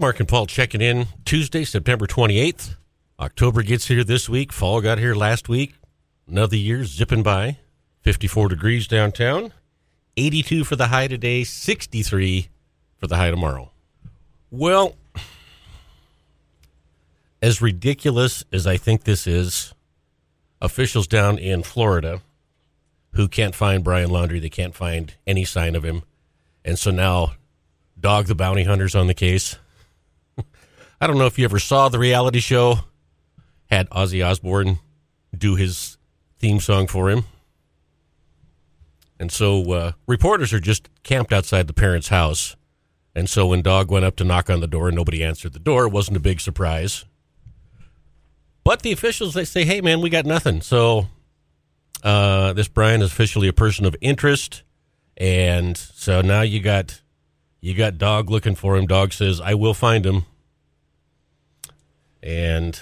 Mark 0.00 0.18
and 0.18 0.26
Paul 0.26 0.46
checking 0.46 0.80
in 0.80 1.08
Tuesday, 1.26 1.62
September 1.62 2.06
28th. 2.06 2.76
October 3.20 3.62
gets 3.62 3.88
here 3.88 4.02
this 4.02 4.30
week. 4.30 4.50
Fall 4.50 4.80
got 4.80 4.96
here 4.96 5.14
last 5.14 5.46
week. 5.46 5.74
Another 6.26 6.56
year 6.56 6.86
zipping 6.86 7.22
by. 7.22 7.58
54 8.00 8.48
degrees 8.48 8.88
downtown. 8.88 9.52
82 10.16 10.64
for 10.64 10.74
the 10.74 10.86
high 10.86 11.06
today, 11.06 11.44
63 11.44 12.48
for 12.96 13.08
the 13.08 13.16
high 13.16 13.30
tomorrow. 13.30 13.72
Well, 14.50 14.96
as 17.42 17.60
ridiculous 17.60 18.42
as 18.50 18.66
I 18.66 18.78
think 18.78 19.04
this 19.04 19.26
is, 19.26 19.74
officials 20.62 21.08
down 21.08 21.36
in 21.36 21.62
Florida 21.62 22.22
who 23.16 23.28
can't 23.28 23.54
find 23.54 23.84
Brian 23.84 24.08
Laundrie, 24.08 24.40
they 24.40 24.48
can't 24.48 24.74
find 24.74 25.12
any 25.26 25.44
sign 25.44 25.76
of 25.76 25.84
him. 25.84 26.04
And 26.64 26.78
so 26.78 26.90
now 26.90 27.34
Dog 28.00 28.28
the 28.28 28.34
Bounty 28.34 28.64
Hunter's 28.64 28.94
on 28.94 29.06
the 29.06 29.12
case. 29.12 29.58
I 31.00 31.06
don't 31.06 31.16
know 31.16 31.26
if 31.26 31.38
you 31.38 31.44
ever 31.44 31.58
saw 31.58 31.88
the 31.88 31.98
reality 31.98 32.40
show, 32.40 32.80
had 33.70 33.88
Ozzy 33.90 34.24
Osbourne 34.24 34.80
do 35.36 35.56
his 35.56 35.96
theme 36.38 36.60
song 36.60 36.86
for 36.86 37.08
him. 37.08 37.24
And 39.18 39.32
so 39.32 39.72
uh, 39.72 39.92
reporters 40.06 40.52
are 40.52 40.60
just 40.60 40.88
camped 41.02 41.32
outside 41.32 41.66
the 41.66 41.72
parents' 41.72 42.08
house. 42.08 42.56
And 43.14 43.28
so 43.28 43.46
when 43.46 43.62
Dog 43.62 43.90
went 43.90 44.04
up 44.04 44.16
to 44.16 44.24
knock 44.24 44.50
on 44.50 44.60
the 44.60 44.66
door 44.66 44.88
and 44.88 44.96
nobody 44.96 45.24
answered 45.24 45.52
the 45.52 45.58
door, 45.58 45.86
it 45.86 45.92
wasn't 45.92 46.16
a 46.16 46.20
big 46.20 46.40
surprise. 46.40 47.04
But 48.62 48.82
the 48.82 48.92
officials, 48.92 49.34
they 49.34 49.44
say, 49.44 49.64
hey, 49.64 49.80
man, 49.80 50.00
we 50.00 50.10
got 50.10 50.26
nothing. 50.26 50.60
So 50.60 51.08
uh, 52.02 52.52
this 52.52 52.68
Brian 52.68 53.02
is 53.02 53.10
officially 53.10 53.48
a 53.48 53.52
person 53.52 53.86
of 53.86 53.96
interest. 54.00 54.62
And 55.16 55.76
so 55.76 56.20
now 56.20 56.42
you 56.42 56.60
got 56.60 57.00
you 57.60 57.74
got 57.74 57.98
Dog 57.98 58.30
looking 58.30 58.54
for 58.54 58.76
him. 58.76 58.86
Dog 58.86 59.12
says, 59.12 59.40
I 59.40 59.54
will 59.54 59.74
find 59.74 60.04
him. 60.06 60.24
And 62.22 62.80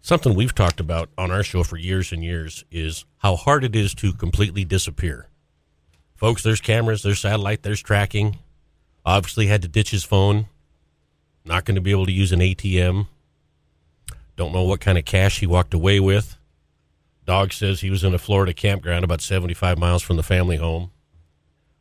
something 0.00 0.34
we've 0.34 0.54
talked 0.54 0.80
about 0.80 1.08
on 1.16 1.30
our 1.30 1.42
show 1.42 1.64
for 1.64 1.76
years 1.76 2.12
and 2.12 2.22
years 2.22 2.64
is 2.70 3.04
how 3.18 3.36
hard 3.36 3.64
it 3.64 3.74
is 3.74 3.94
to 3.96 4.12
completely 4.12 4.64
disappear. 4.64 5.28
Folks, 6.14 6.42
there's 6.42 6.60
cameras, 6.60 7.02
there's 7.02 7.20
satellite, 7.20 7.62
there's 7.62 7.82
tracking. 7.82 8.38
Obviously, 9.04 9.46
had 9.46 9.62
to 9.62 9.68
ditch 9.68 9.90
his 9.90 10.04
phone. 10.04 10.46
Not 11.44 11.64
going 11.64 11.74
to 11.74 11.80
be 11.80 11.90
able 11.90 12.06
to 12.06 12.12
use 12.12 12.32
an 12.32 12.40
ATM. 12.40 13.08
Don't 14.36 14.52
know 14.52 14.62
what 14.62 14.80
kind 14.80 14.98
of 14.98 15.04
cash 15.04 15.40
he 15.40 15.46
walked 15.46 15.74
away 15.74 16.00
with. 16.00 16.36
Dog 17.26 17.52
says 17.52 17.80
he 17.80 17.90
was 17.90 18.04
in 18.04 18.14
a 18.14 18.18
Florida 18.18 18.52
campground 18.52 19.04
about 19.04 19.20
75 19.20 19.78
miles 19.78 20.02
from 20.02 20.16
the 20.16 20.22
family 20.22 20.56
home. 20.56 20.90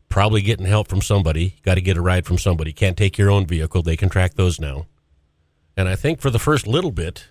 Probably 0.09 0.41
getting 0.41 0.65
help 0.65 0.87
from 0.87 1.01
somebody. 1.01 1.55
Got 1.63 1.75
to 1.75 1.81
get 1.81 1.97
a 1.97 2.01
ride 2.01 2.25
from 2.25 2.37
somebody. 2.37 2.71
Can't 2.71 2.97
take 2.97 3.17
your 3.17 3.31
own 3.31 3.45
vehicle. 3.45 3.81
They 3.81 3.97
can 3.97 4.09
track 4.09 4.35
those 4.35 4.59
now. 4.59 4.85
And 5.75 5.89
I 5.89 5.95
think 5.95 6.21
for 6.21 6.29
the 6.29 6.39
first 6.39 6.67
little 6.67 6.91
bit, 6.91 7.29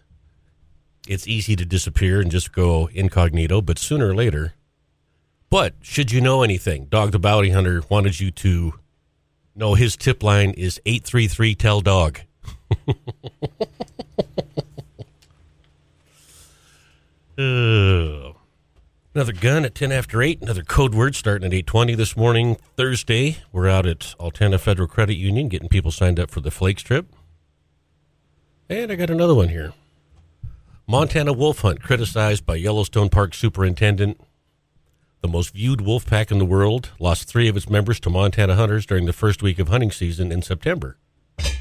it's 1.06 1.26
easy 1.26 1.56
to 1.56 1.64
disappear 1.64 2.20
and 2.20 2.30
just 2.30 2.52
go 2.52 2.88
incognito, 2.92 3.60
but 3.60 3.78
sooner 3.78 4.08
or 4.08 4.14
later. 4.14 4.54
But 5.50 5.74
should 5.82 6.10
you 6.10 6.20
know 6.20 6.42
anything, 6.42 6.86
Dog 6.86 7.12
the 7.12 7.18
Bounty 7.18 7.50
Hunter 7.50 7.82
wanted 7.88 8.18
you 8.20 8.30
to 8.30 8.74
know 9.54 9.74
his 9.74 9.96
tip 9.96 10.22
line 10.22 10.52
is 10.52 10.80
833 10.86 11.54
Tell 11.54 11.80
Dog. 11.80 12.20
Uh, 17.36 18.32
another 19.14 19.32
gun 19.32 19.64
at 19.64 19.74
10 19.74 19.92
after 19.92 20.22
8. 20.22 20.42
Another 20.42 20.62
code 20.62 20.94
word 20.94 21.14
starting 21.14 21.46
at 21.46 21.52
820 21.52 21.94
this 21.96 22.16
morning, 22.16 22.56
Thursday. 22.76 23.38
We're 23.52 23.68
out 23.68 23.86
at 23.86 24.14
Altana 24.18 24.58
Federal 24.58 24.88
Credit 24.88 25.16
Union 25.16 25.48
getting 25.48 25.68
people 25.68 25.90
signed 25.90 26.18
up 26.18 26.30
for 26.30 26.40
the 26.40 26.50
Flakes 26.50 26.82
trip. 26.82 27.06
And 28.72 28.90
I 28.90 28.94
got 28.94 29.10
another 29.10 29.34
one 29.34 29.50
here. 29.50 29.74
Montana 30.86 31.34
wolf 31.34 31.58
hunt 31.58 31.82
criticized 31.82 32.46
by 32.46 32.54
Yellowstone 32.54 33.10
Park 33.10 33.34
Superintendent. 33.34 34.18
The 35.20 35.28
most 35.28 35.52
viewed 35.52 35.82
wolf 35.82 36.06
pack 36.06 36.30
in 36.30 36.38
the 36.38 36.46
world 36.46 36.88
lost 36.98 37.28
three 37.28 37.48
of 37.48 37.56
its 37.58 37.68
members 37.68 38.00
to 38.00 38.08
Montana 38.08 38.54
hunters 38.54 38.86
during 38.86 39.04
the 39.04 39.12
first 39.12 39.42
week 39.42 39.58
of 39.58 39.68
hunting 39.68 39.90
season 39.90 40.32
in 40.32 40.40
September. 40.40 40.96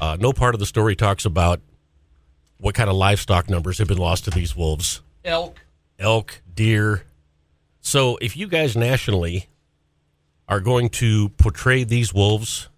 Uh, 0.00 0.16
no 0.18 0.32
part 0.32 0.54
of 0.54 0.58
the 0.58 0.64
story 0.64 0.96
talks 0.96 1.26
about 1.26 1.60
what 2.56 2.74
kind 2.74 2.88
of 2.88 2.96
livestock 2.96 3.50
numbers 3.50 3.76
have 3.76 3.88
been 3.88 3.98
lost 3.98 4.24
to 4.24 4.30
these 4.30 4.56
wolves 4.56 5.02
Elk. 5.22 5.60
elk, 5.98 6.40
deer. 6.54 7.04
So 7.82 8.16
if 8.22 8.38
you 8.38 8.48
guys 8.48 8.74
nationally 8.74 9.48
are 10.48 10.60
going 10.60 10.88
to 10.88 11.28
portray 11.28 11.84
these 11.84 12.14
wolves 12.14 12.70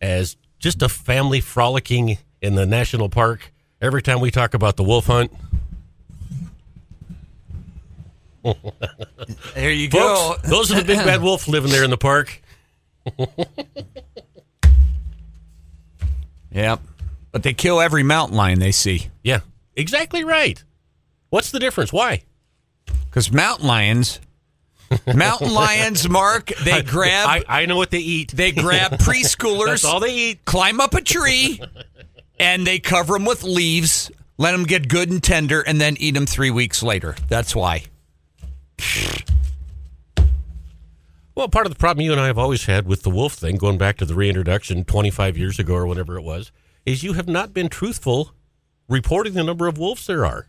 as 0.00 0.36
just 0.58 0.82
a 0.82 0.88
family 0.88 1.40
frolicking 1.40 2.18
in 2.44 2.54
the 2.54 2.66
national 2.66 3.08
park 3.08 3.52
every 3.80 4.02
time 4.02 4.20
we 4.20 4.30
talk 4.30 4.52
about 4.54 4.76
the 4.76 4.84
wolf 4.84 5.06
hunt, 5.06 5.32
There 9.54 9.70
you 9.72 9.88
go. 9.88 10.36
those 10.44 10.70
are 10.70 10.80
the 10.80 10.84
big 10.84 10.98
bad 10.98 11.22
wolf 11.22 11.48
living 11.48 11.70
there 11.70 11.82
in 11.84 11.90
the 11.90 11.96
park. 11.96 12.42
Yep. 16.52 16.80
But 17.32 17.42
they 17.42 17.54
kill 17.54 17.80
every 17.80 18.02
mountain 18.02 18.36
lion 18.36 18.58
they 18.60 18.70
see. 18.72 19.08
Yeah, 19.22 19.40
exactly 19.74 20.22
right. 20.24 20.62
What's 21.30 21.50
the 21.50 21.58
difference? 21.58 21.92
Why? 21.92 22.22
Because 23.06 23.32
mountain 23.32 23.66
lions, 23.66 24.20
mountain 25.12 25.52
lions, 25.54 26.08
Mark, 26.08 26.52
they 26.64 26.82
grab 26.82 27.28
I, 27.28 27.44
I 27.48 27.66
know 27.66 27.76
what 27.76 27.90
they 27.90 27.98
eat. 27.98 28.30
they 28.32 28.52
grab 28.52 28.92
preschoolers, 28.98 29.66
That's 29.66 29.84
all 29.84 29.98
they 30.00 30.14
eat. 30.14 30.44
climb 30.44 30.80
up 30.80 30.94
a 30.94 31.00
tree, 31.00 31.60
and 32.38 32.66
they 32.66 32.78
cover 32.78 33.14
them 33.14 33.24
with 33.24 33.42
leaves, 33.42 34.10
let 34.38 34.52
them 34.52 34.64
get 34.64 34.88
good 34.88 35.10
and 35.10 35.22
tender, 35.22 35.60
and 35.60 35.80
then 35.80 35.96
eat 35.98 36.14
them 36.14 36.26
three 36.26 36.50
weeks 36.50 36.82
later. 36.82 37.14
That's 37.28 37.54
why. 37.54 37.84
Well, 41.34 41.48
part 41.48 41.66
of 41.66 41.72
the 41.72 41.78
problem 41.78 42.04
you 42.04 42.12
and 42.12 42.20
I 42.20 42.26
have 42.26 42.38
always 42.38 42.66
had 42.66 42.86
with 42.86 43.02
the 43.02 43.10
wolf 43.10 43.32
thing, 43.34 43.56
going 43.56 43.76
back 43.76 43.96
to 43.98 44.04
the 44.04 44.14
reintroduction 44.14 44.84
25 44.84 45.36
years 45.36 45.58
ago 45.58 45.74
or 45.74 45.86
whenever 45.86 46.16
it 46.16 46.22
was, 46.22 46.52
is 46.86 47.02
you 47.02 47.14
have 47.14 47.28
not 47.28 47.52
been 47.52 47.68
truthful 47.68 48.32
reporting 48.88 49.34
the 49.34 49.42
number 49.42 49.66
of 49.66 49.76
wolves 49.78 50.06
there 50.06 50.24
are. 50.24 50.46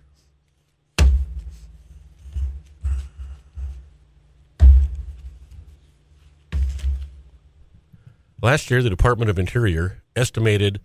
Last 8.41 8.69
year, 8.69 8.83
the 8.83 8.91
Department 8.91 9.31
of 9.31 9.39
Interior 9.39 10.03
estimated 10.15 10.79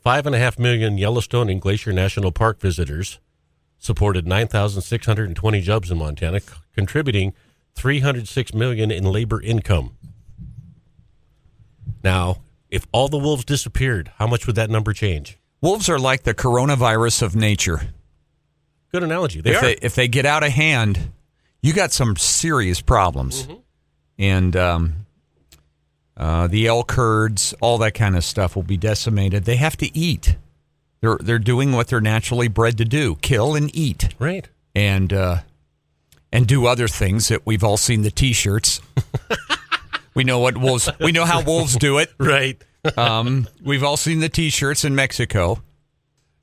five 0.00 0.26
and 0.26 0.34
a 0.34 0.38
half 0.38 0.58
million 0.58 0.98
Yellowstone 0.98 1.48
and 1.48 1.60
Glacier 1.60 1.92
National 1.92 2.32
Park 2.32 2.60
visitors 2.60 3.18
supported 3.78 4.26
9,620 4.26 5.60
jobs 5.60 5.90
in 5.90 5.98
Montana, 5.98 6.40
c- 6.40 6.52
contributing 6.74 7.32
306 7.74 8.54
million 8.54 8.90
in 8.90 9.04
labor 9.04 9.40
income. 9.40 9.96
Now, 12.02 12.38
if 12.70 12.86
all 12.92 13.08
the 13.08 13.18
wolves 13.18 13.44
disappeared, 13.44 14.10
how 14.16 14.26
much 14.26 14.46
would 14.46 14.56
that 14.56 14.70
number 14.70 14.92
change? 14.92 15.38
Wolves 15.60 15.88
are 15.88 15.98
like 15.98 16.22
the 16.22 16.34
coronavirus 16.34 17.22
of 17.22 17.34
nature. 17.34 17.80
Good 18.92 19.02
analogy. 19.02 19.40
They 19.40 19.50
if 19.50 19.56
are. 19.56 19.60
they 19.60 19.72
if 19.82 19.94
they 19.94 20.08
get 20.08 20.24
out 20.24 20.42
of 20.42 20.50
hand, 20.52 21.12
you 21.62 21.72
got 21.72 21.92
some 21.92 22.16
serious 22.16 22.80
problems. 22.80 23.44
Mm-hmm. 23.44 23.54
And 24.20 24.56
um, 24.56 25.06
uh, 26.18 26.48
the 26.48 26.66
elk 26.66 26.92
herds, 26.92 27.54
all 27.60 27.78
that 27.78 27.94
kind 27.94 28.16
of 28.16 28.24
stuff 28.24 28.56
will 28.56 28.64
be 28.64 28.76
decimated. 28.76 29.44
They 29.44 29.56
have 29.56 29.76
to 29.76 29.96
eat. 29.96 30.36
They're 31.00 31.18
they're 31.20 31.38
doing 31.38 31.72
what 31.72 31.86
they're 31.86 32.00
naturally 32.00 32.48
bred 32.48 32.76
to 32.78 32.84
do: 32.84 33.14
kill 33.16 33.54
and 33.54 33.74
eat, 33.74 34.14
right. 34.18 34.48
and 34.74 35.12
uh, 35.12 35.38
and 36.32 36.46
do 36.46 36.66
other 36.66 36.88
things 36.88 37.28
that 37.28 37.46
we've 37.46 37.62
all 37.62 37.76
seen 37.76 38.02
the 38.02 38.10
T-shirts. 38.10 38.80
we 40.14 40.24
know 40.24 40.40
what 40.40 40.58
wolves. 40.58 40.90
We 40.98 41.12
know 41.12 41.24
how 41.24 41.42
wolves 41.42 41.76
do 41.76 41.98
it. 41.98 42.12
Right. 42.18 42.60
Um, 42.96 43.46
we've 43.62 43.84
all 43.84 43.96
seen 43.96 44.20
the 44.20 44.28
T-shirts 44.28 44.84
in 44.84 44.94
Mexico. 44.94 45.62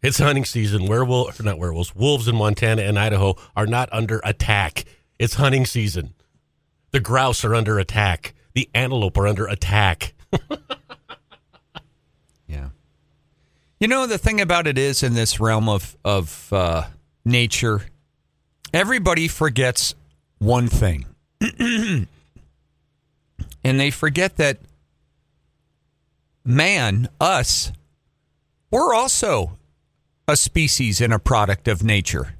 It's 0.01 0.19
hunting 0.19 0.45
season. 0.45 0.85
Werewolf, 0.85 1.41
not 1.43 1.57
werewolves, 1.57 1.95
wolves 1.95 2.27
in 2.27 2.35
Montana 2.35 2.83
and 2.83 2.97
Idaho 2.99 3.35
are 3.55 3.65
not 3.65 3.89
under 3.91 4.21
attack. 4.23 4.85
It's 5.17 5.33
hunting 5.33 5.65
season. 5.65 6.13
The 6.91 6.99
grouse 6.99 7.43
are 7.43 7.55
under 7.55 7.79
attack. 7.79 8.34
The 8.55 8.67
antelope 8.73 9.17
are 9.17 9.27
under 9.27 9.45
attack. 9.45 10.13
Yeah. 12.47 12.69
You 13.79 13.87
know 13.87 14.05
the 14.05 14.19
thing 14.19 14.39
about 14.39 14.67
it 14.67 14.77
is 14.77 15.01
in 15.01 15.15
this 15.15 15.39
realm 15.39 15.67
of 15.67 15.97
of 16.05 16.53
uh, 16.53 16.83
nature, 17.25 17.81
everybody 18.71 19.27
forgets 19.27 19.95
one 20.37 20.67
thing, 20.67 21.05
and 21.59 22.07
they 23.63 23.89
forget 23.89 24.37
that 24.37 24.59
man, 26.45 27.09
us, 27.19 27.71
we're 28.69 28.93
also 28.93 29.57
a 30.27 30.35
species 30.37 31.01
and 31.01 31.11
a 31.11 31.19
product 31.19 31.67
of 31.67 31.83
nature. 31.83 32.35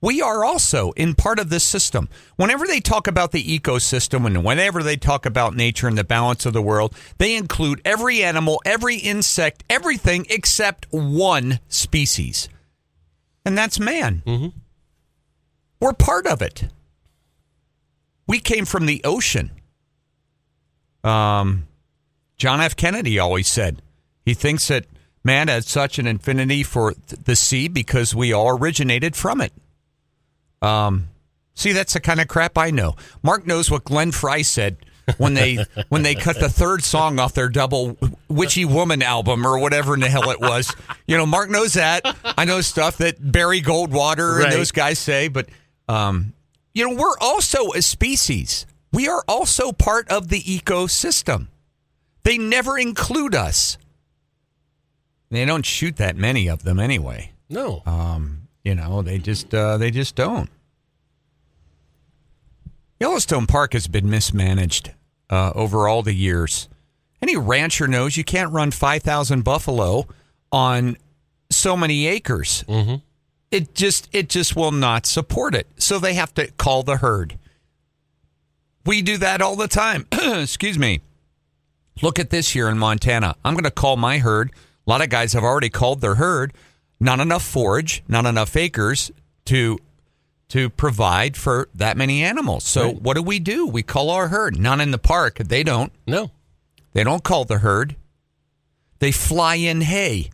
We 0.00 0.22
are 0.22 0.44
also 0.44 0.92
in 0.92 1.14
part 1.14 1.40
of 1.40 1.50
this 1.50 1.64
system. 1.64 2.08
Whenever 2.36 2.66
they 2.66 2.80
talk 2.80 3.06
about 3.08 3.32
the 3.32 3.42
ecosystem 3.42 4.26
and 4.26 4.44
whenever 4.44 4.82
they 4.82 4.96
talk 4.96 5.26
about 5.26 5.56
nature 5.56 5.88
and 5.88 5.98
the 5.98 6.04
balance 6.04 6.46
of 6.46 6.52
the 6.52 6.62
world, 6.62 6.94
they 7.18 7.34
include 7.34 7.80
every 7.84 8.22
animal, 8.22 8.62
every 8.64 8.96
insect, 8.96 9.64
everything 9.68 10.24
except 10.30 10.86
one 10.90 11.58
species. 11.68 12.48
And 13.44 13.58
that's 13.58 13.80
man. 13.80 14.22
Mm-hmm. 14.24 14.58
We're 15.80 15.94
part 15.94 16.26
of 16.26 16.42
it. 16.42 16.68
We 18.26 18.38
came 18.38 18.66
from 18.66 18.86
the 18.86 19.00
ocean. 19.04 19.50
Um, 21.02 21.66
John 22.36 22.60
F. 22.60 22.76
Kennedy 22.76 23.18
always 23.18 23.48
said 23.48 23.82
he 24.24 24.34
thinks 24.34 24.68
that 24.68 24.86
man 25.24 25.48
has 25.48 25.66
such 25.66 25.98
an 25.98 26.06
infinity 26.06 26.62
for 26.62 26.92
th- 26.92 27.22
the 27.24 27.34
sea 27.34 27.66
because 27.66 28.14
we 28.14 28.32
all 28.32 28.50
originated 28.50 29.16
from 29.16 29.40
it. 29.40 29.52
Um, 30.62 31.08
see, 31.54 31.72
that's 31.72 31.92
the 31.92 32.00
kind 32.00 32.20
of 32.20 32.28
crap 32.28 32.58
I 32.58 32.70
know. 32.70 32.96
Mark 33.22 33.46
knows 33.46 33.70
what 33.70 33.84
Glenn 33.84 34.12
Frey 34.12 34.42
said 34.42 34.76
when 35.16 35.34
they 35.34 35.58
when 35.88 36.02
they 36.02 36.14
cut 36.14 36.38
the 36.40 36.48
third 36.48 36.82
song 36.82 37.18
off 37.18 37.34
their 37.34 37.48
double 37.48 37.96
Witchy 38.28 38.64
Woman 38.64 39.02
album 39.02 39.46
or 39.46 39.58
whatever 39.58 39.94
in 39.94 40.00
the 40.00 40.08
hell 40.08 40.30
it 40.30 40.40
was. 40.40 40.74
You 41.06 41.16
know, 41.16 41.26
Mark 41.26 41.48
knows 41.50 41.74
that. 41.74 42.02
I 42.24 42.44
know 42.44 42.60
stuff 42.60 42.98
that 42.98 43.16
Barry 43.20 43.62
Goldwater 43.62 44.36
Right. 44.38 44.44
and 44.44 44.52
those 44.52 44.72
guys 44.72 44.98
say, 44.98 45.28
but 45.28 45.48
um, 45.88 46.32
you 46.74 46.86
know, 46.88 46.94
we're 47.00 47.18
also 47.20 47.72
a 47.72 47.82
species. 47.82 48.66
We 48.92 49.08
are 49.08 49.22
also 49.28 49.72
part 49.72 50.08
of 50.10 50.28
the 50.28 50.40
ecosystem. 50.42 51.48
They 52.24 52.36
never 52.38 52.78
include 52.78 53.34
us. 53.34 53.78
They 55.30 55.44
don't 55.44 55.64
shoot 55.64 55.96
that 55.96 56.16
many 56.16 56.48
of 56.48 56.62
them 56.64 56.78
anyway. 56.78 57.32
No. 57.50 57.82
Um, 57.86 58.37
you 58.64 58.74
know, 58.74 59.02
they 59.02 59.18
just 59.18 59.54
uh, 59.54 59.76
they 59.78 59.90
just 59.90 60.14
don't. 60.14 60.50
Yellowstone 63.00 63.46
Park 63.46 63.72
has 63.74 63.86
been 63.86 64.10
mismanaged 64.10 64.92
uh, 65.30 65.52
over 65.54 65.86
all 65.88 66.02
the 66.02 66.14
years. 66.14 66.68
Any 67.22 67.36
rancher 67.36 67.86
knows 67.86 68.16
you 68.16 68.24
can't 68.24 68.52
run 68.52 68.70
five 68.70 69.02
thousand 69.02 69.42
buffalo 69.42 70.06
on 70.52 70.96
so 71.50 71.76
many 71.76 72.06
acres. 72.06 72.64
mm-hmm. 72.68 72.96
It 73.50 73.74
just 73.74 74.08
it 74.12 74.28
just 74.28 74.54
will 74.56 74.72
not 74.72 75.06
support 75.06 75.54
it. 75.54 75.66
So 75.78 75.98
they 75.98 76.14
have 76.14 76.34
to 76.34 76.50
call 76.52 76.82
the 76.82 76.98
herd. 76.98 77.38
We 78.84 79.00
do 79.00 79.16
that 79.18 79.40
all 79.40 79.56
the 79.56 79.68
time. 79.68 80.06
Excuse 80.12 80.78
me. 80.78 81.00
Look 82.02 82.18
at 82.18 82.30
this 82.30 82.50
here 82.50 82.68
in 82.68 82.78
Montana. 82.78 83.36
I'm 83.44 83.54
going 83.54 83.64
to 83.64 83.70
call 83.70 83.96
my 83.96 84.18
herd. 84.18 84.50
A 84.86 84.90
lot 84.90 85.02
of 85.02 85.08
guys 85.08 85.32
have 85.32 85.42
already 85.42 85.68
called 85.70 86.00
their 86.00 86.14
herd. 86.16 86.52
Not 87.00 87.20
enough 87.20 87.44
forage, 87.44 88.02
not 88.08 88.26
enough 88.26 88.56
acres 88.56 89.10
to 89.46 89.78
to 90.48 90.70
provide 90.70 91.36
for 91.36 91.68
that 91.74 91.96
many 91.98 92.22
animals. 92.24 92.64
So 92.64 92.86
Right. 92.86 93.02
what 93.02 93.14
do 93.16 93.22
we 93.22 93.38
do? 93.38 93.66
We 93.66 93.82
call 93.82 94.08
our 94.08 94.28
herd. 94.28 94.58
Not 94.58 94.80
in 94.80 94.92
the 94.92 94.98
park. 94.98 95.36
They 95.38 95.62
don't. 95.62 95.92
No. 96.06 96.30
They 96.94 97.04
don't 97.04 97.22
call 97.22 97.44
the 97.44 97.58
herd. 97.58 97.96
They 98.98 99.12
fly 99.12 99.56
in 99.56 99.82
hay. 99.82 100.30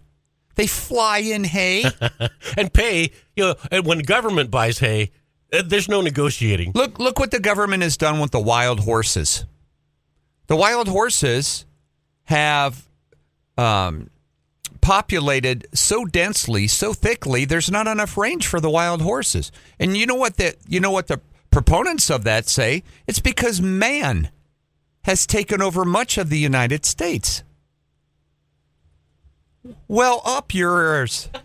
They 0.54 0.68
fly 0.68 1.18
in 1.18 1.42
hay. 1.44 1.84
And 2.56 2.72
pay, 2.72 3.10
you 3.34 3.44
know, 3.44 3.54
and 3.72 3.84
when 3.84 3.98
government 3.98 4.52
buys 4.52 4.78
hay, 4.78 5.10
uh, 5.52 5.62
there's 5.66 5.88
no 5.88 6.00
negotiating. 6.00 6.70
Look, 6.76 7.00
look 7.00 7.18
what 7.18 7.32
the 7.32 7.40
government 7.40 7.82
has 7.82 7.96
done 7.96 8.20
with 8.20 8.30
the 8.30 8.40
wild 8.40 8.80
horses. 8.80 9.44
The 10.46 10.54
wild 10.56 10.86
horses 10.86 11.66
have 12.24 12.86
um, 13.58 14.10
populated 14.84 15.66
so 15.72 16.04
densely, 16.04 16.66
so 16.66 16.92
thickly. 16.92 17.46
There's 17.46 17.70
not 17.70 17.86
enough 17.86 18.18
range 18.18 18.46
for 18.46 18.60
the 18.60 18.68
wild 18.68 19.00
horses. 19.00 19.50
And 19.80 19.96
you 19.96 20.04
know 20.04 20.14
what 20.14 20.36
the 20.36 20.54
you 20.68 20.78
know 20.78 20.90
what 20.90 21.06
the 21.06 21.22
proponents 21.50 22.10
of 22.10 22.22
that 22.24 22.48
say? 22.48 22.84
It's 23.06 23.18
because 23.18 23.62
man 23.62 24.30
has 25.04 25.26
taken 25.26 25.62
over 25.62 25.86
much 25.86 26.18
of 26.18 26.28
the 26.28 26.38
United 26.38 26.84
States. 26.84 27.42
Well, 29.88 30.20
up 30.24 30.54
yours. 30.54 31.28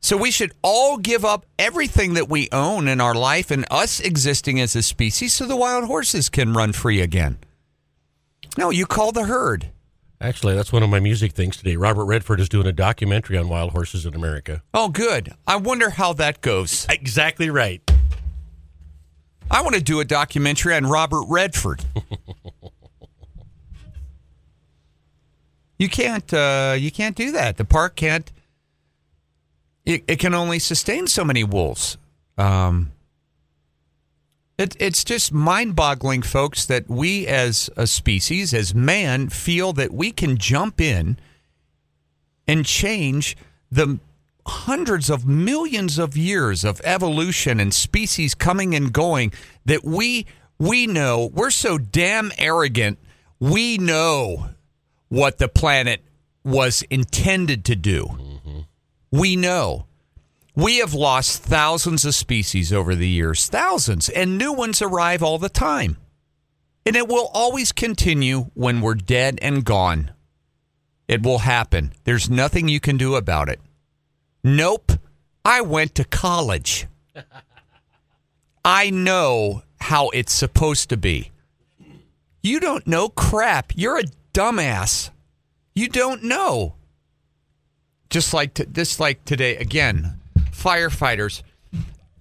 So 0.00 0.18
we 0.18 0.30
should 0.30 0.52
all 0.60 0.98
give 0.98 1.24
up 1.24 1.46
everything 1.58 2.12
that 2.12 2.28
we 2.28 2.50
own 2.52 2.88
in 2.88 3.00
our 3.00 3.14
life 3.14 3.50
and 3.50 3.64
us 3.70 4.00
existing 4.00 4.60
as 4.60 4.76
a 4.76 4.82
species 4.82 5.32
so 5.32 5.46
the 5.46 5.56
wild 5.56 5.84
horses 5.84 6.28
can 6.28 6.52
run 6.52 6.74
free 6.74 7.00
again. 7.00 7.38
No, 8.58 8.68
you 8.68 8.84
call 8.84 9.12
the 9.12 9.24
herd. 9.24 9.70
Actually, 10.24 10.54
that's 10.54 10.72
one 10.72 10.82
of 10.82 10.88
my 10.88 11.00
music 11.00 11.32
things 11.32 11.58
today. 11.58 11.76
Robert 11.76 12.06
Redford 12.06 12.40
is 12.40 12.48
doing 12.48 12.66
a 12.66 12.72
documentary 12.72 13.36
on 13.36 13.46
wild 13.46 13.72
horses 13.72 14.06
in 14.06 14.14
America. 14.14 14.62
Oh, 14.72 14.88
good. 14.88 15.34
I 15.46 15.56
wonder 15.56 15.90
how 15.90 16.14
that 16.14 16.40
goes. 16.40 16.86
Exactly 16.88 17.50
right. 17.50 17.82
I 19.50 19.60
want 19.60 19.74
to 19.74 19.82
do 19.82 20.00
a 20.00 20.04
documentary 20.06 20.74
on 20.74 20.86
Robert 20.86 21.26
Redford. 21.28 21.84
you 25.78 25.90
can't. 25.90 26.32
Uh, 26.32 26.74
you 26.78 26.90
can't 26.90 27.16
do 27.16 27.32
that. 27.32 27.58
The 27.58 27.66
park 27.66 27.94
can't. 27.94 28.32
It, 29.84 30.04
it 30.08 30.18
can 30.18 30.32
only 30.32 30.58
sustain 30.58 31.06
so 31.06 31.22
many 31.22 31.44
wolves. 31.44 31.98
Um, 32.38 32.92
it, 34.64 34.76
it's 34.80 35.04
just 35.04 35.32
mind-boggling, 35.32 36.22
folks, 36.22 36.66
that 36.66 36.88
we 36.88 37.26
as 37.26 37.70
a 37.76 37.86
species, 37.86 38.52
as 38.52 38.74
man, 38.74 39.28
feel 39.28 39.72
that 39.74 39.92
we 39.92 40.10
can 40.10 40.36
jump 40.36 40.80
in 40.80 41.18
and 42.48 42.66
change 42.66 43.36
the 43.70 43.98
hundreds 44.46 45.08
of 45.08 45.26
millions 45.26 45.98
of 45.98 46.16
years 46.16 46.64
of 46.64 46.80
evolution 46.84 47.60
and 47.60 47.72
species 47.72 48.34
coming 48.34 48.74
and 48.74 48.92
going 48.92 49.32
that 49.64 49.84
we 49.84 50.26
we 50.58 50.86
know. 50.86 51.30
We're 51.32 51.50
so 51.50 51.78
damn 51.78 52.30
arrogant. 52.38 52.98
We 53.40 53.78
know 53.78 54.50
what 55.08 55.38
the 55.38 55.48
planet 55.48 56.02
was 56.44 56.82
intended 56.90 57.64
to 57.66 57.76
do. 57.76 58.04
Mm-hmm. 58.04 58.60
We 59.10 59.36
know 59.36 59.86
we 60.54 60.78
have 60.78 60.94
lost 60.94 61.42
thousands 61.42 62.04
of 62.04 62.14
species 62.14 62.72
over 62.72 62.94
the 62.94 63.08
years 63.08 63.46
thousands 63.46 64.08
and 64.08 64.38
new 64.38 64.52
ones 64.52 64.80
arrive 64.80 65.22
all 65.22 65.38
the 65.38 65.48
time 65.48 65.96
and 66.86 66.96
it 66.96 67.08
will 67.08 67.30
always 67.32 67.72
continue 67.72 68.50
when 68.54 68.80
we're 68.80 68.94
dead 68.94 69.38
and 69.42 69.64
gone 69.64 70.10
it 71.08 71.22
will 71.22 71.38
happen 71.38 71.92
there's 72.04 72.30
nothing 72.30 72.68
you 72.68 72.80
can 72.80 72.96
do 72.96 73.14
about 73.16 73.48
it 73.48 73.60
Nope. 74.46 74.92
I 75.42 75.62
went 75.62 75.94
to 75.94 76.04
college. 76.04 76.86
I 78.62 78.90
know 78.90 79.62
how 79.80 80.10
it's 80.10 80.34
supposed 80.34 80.90
to 80.90 80.98
be. 80.98 81.30
You 82.42 82.60
don't 82.60 82.86
know 82.86 83.08
crap. 83.08 83.72
You're 83.74 84.00
a 84.00 84.04
dumbass. 84.34 85.08
You 85.74 85.88
don't 85.88 86.24
know. 86.24 86.74
Just 88.10 88.34
like 88.34 88.52
t- 88.52 88.66
just 88.70 89.00
like 89.00 89.24
today 89.24 89.56
again, 89.56 90.20
firefighters 90.64 91.42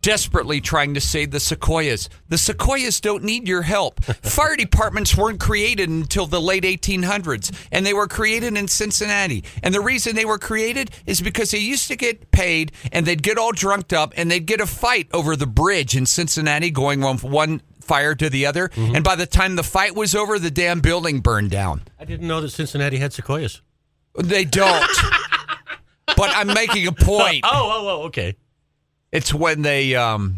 desperately 0.03 0.59
trying 0.59 0.93
to 0.93 1.01
save 1.01 1.31
the 1.31 1.39
sequoias. 1.39 2.09
The 2.27 2.37
sequoias 2.37 2.99
don't 2.99 3.23
need 3.23 3.47
your 3.47 3.63
help. 3.63 4.03
Fire 4.21 4.55
departments 4.55 5.17
weren't 5.17 5.39
created 5.39 5.89
until 5.89 6.27
the 6.27 6.41
late 6.41 6.63
1800s, 6.63 7.55
and 7.71 7.85
they 7.85 7.93
were 7.93 8.07
created 8.07 8.55
in 8.55 8.67
Cincinnati. 8.67 9.43
And 9.63 9.73
the 9.73 9.81
reason 9.81 10.15
they 10.15 10.25
were 10.25 10.37
created 10.37 10.91
is 11.07 11.21
because 11.21 11.51
they 11.51 11.59
used 11.59 11.87
to 11.87 11.95
get 11.95 12.31
paid, 12.31 12.73
and 12.91 13.05
they'd 13.05 13.23
get 13.23 13.37
all 13.37 13.53
drunked 13.53 13.93
up, 13.93 14.13
and 14.17 14.29
they'd 14.29 14.45
get 14.45 14.59
a 14.59 14.67
fight 14.67 15.07
over 15.13 15.35
the 15.35 15.47
bridge 15.47 15.95
in 15.95 16.05
Cincinnati, 16.05 16.69
going 16.69 17.01
from 17.17 17.31
one 17.31 17.61
fire 17.79 18.13
to 18.13 18.29
the 18.29 18.45
other. 18.45 18.67
Mm-hmm. 18.69 18.95
And 18.95 19.03
by 19.03 19.15
the 19.15 19.25
time 19.25 19.55
the 19.55 19.63
fight 19.63 19.95
was 19.95 20.13
over, 20.13 20.37
the 20.37 20.51
damn 20.51 20.81
building 20.81 21.21
burned 21.21 21.51
down. 21.51 21.83
I 21.97 22.05
didn't 22.05 22.27
know 22.27 22.41
that 22.41 22.49
Cincinnati 22.49 22.97
had 22.97 23.13
sequoias. 23.13 23.61
They 24.15 24.43
don't. 24.45 24.89
but 26.17 26.29
I'm 26.35 26.47
making 26.47 26.87
a 26.87 26.91
point. 26.91 27.43
Oh, 27.45 27.49
oh, 27.53 27.87
oh, 27.87 28.01
okay. 28.07 28.35
It's 29.11 29.33
when 29.33 29.61
they 29.61 29.95
um 29.95 30.37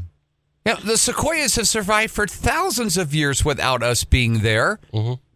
yeah, 0.66 0.76
the 0.76 0.98
sequoias 0.98 1.56
have 1.58 1.68
survived 1.68 2.12
for 2.14 2.26
thousands 2.26 2.98
of 2.98 3.14
years 3.14 3.46
without 3.46 3.84
us 3.84 4.04
being 4.04 4.40
there. 4.40 4.80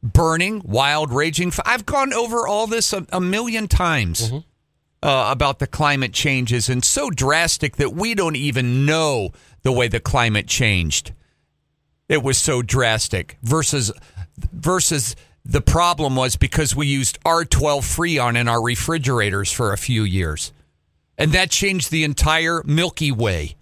Burning, 0.01 0.61
wild, 0.65 1.13
raging. 1.13 1.49
f- 1.49 1.59
I've 1.65 1.85
gone 1.85 2.13
over 2.13 2.47
all 2.47 2.65
this 2.67 2.93
a, 2.93 3.05
a 3.11 3.21
million 3.21 3.67
times 3.67 4.31
uh, 5.03 5.27
about 5.31 5.59
the 5.59 5.67
climate 5.67 6.13
changes 6.13 6.67
and 6.69 6.83
so 6.83 7.09
drastic 7.11 7.75
that 7.75 7.93
we 7.93 8.15
don't 8.15 8.35
even 8.37 8.85
know 8.85 9.29
the 9.61 9.71
way 9.71 9.87
the 9.87 9.99
climate 9.99 10.47
changed. 10.47 11.13
It 12.07 12.23
was 12.23 12.37
so 12.39 12.61
drastic 12.63 13.37
versus 13.43 13.91
versus 14.51 15.15
the 15.45 15.61
problem 15.61 16.15
was 16.15 16.35
because 16.35 16.75
we 16.75 16.87
used 16.87 17.21
R12 17.23 17.81
Freon 17.81 18.39
in 18.39 18.47
our 18.47 18.61
refrigerators 18.61 19.51
for 19.51 19.73
a 19.73 19.77
few 19.77 20.03
years. 20.03 20.53
And 21.17 21.31
that 21.33 21.49
changed 21.49 21.91
the 21.91 22.03
entire 22.03 22.61
Milky 22.65 23.11
Way. 23.11 23.55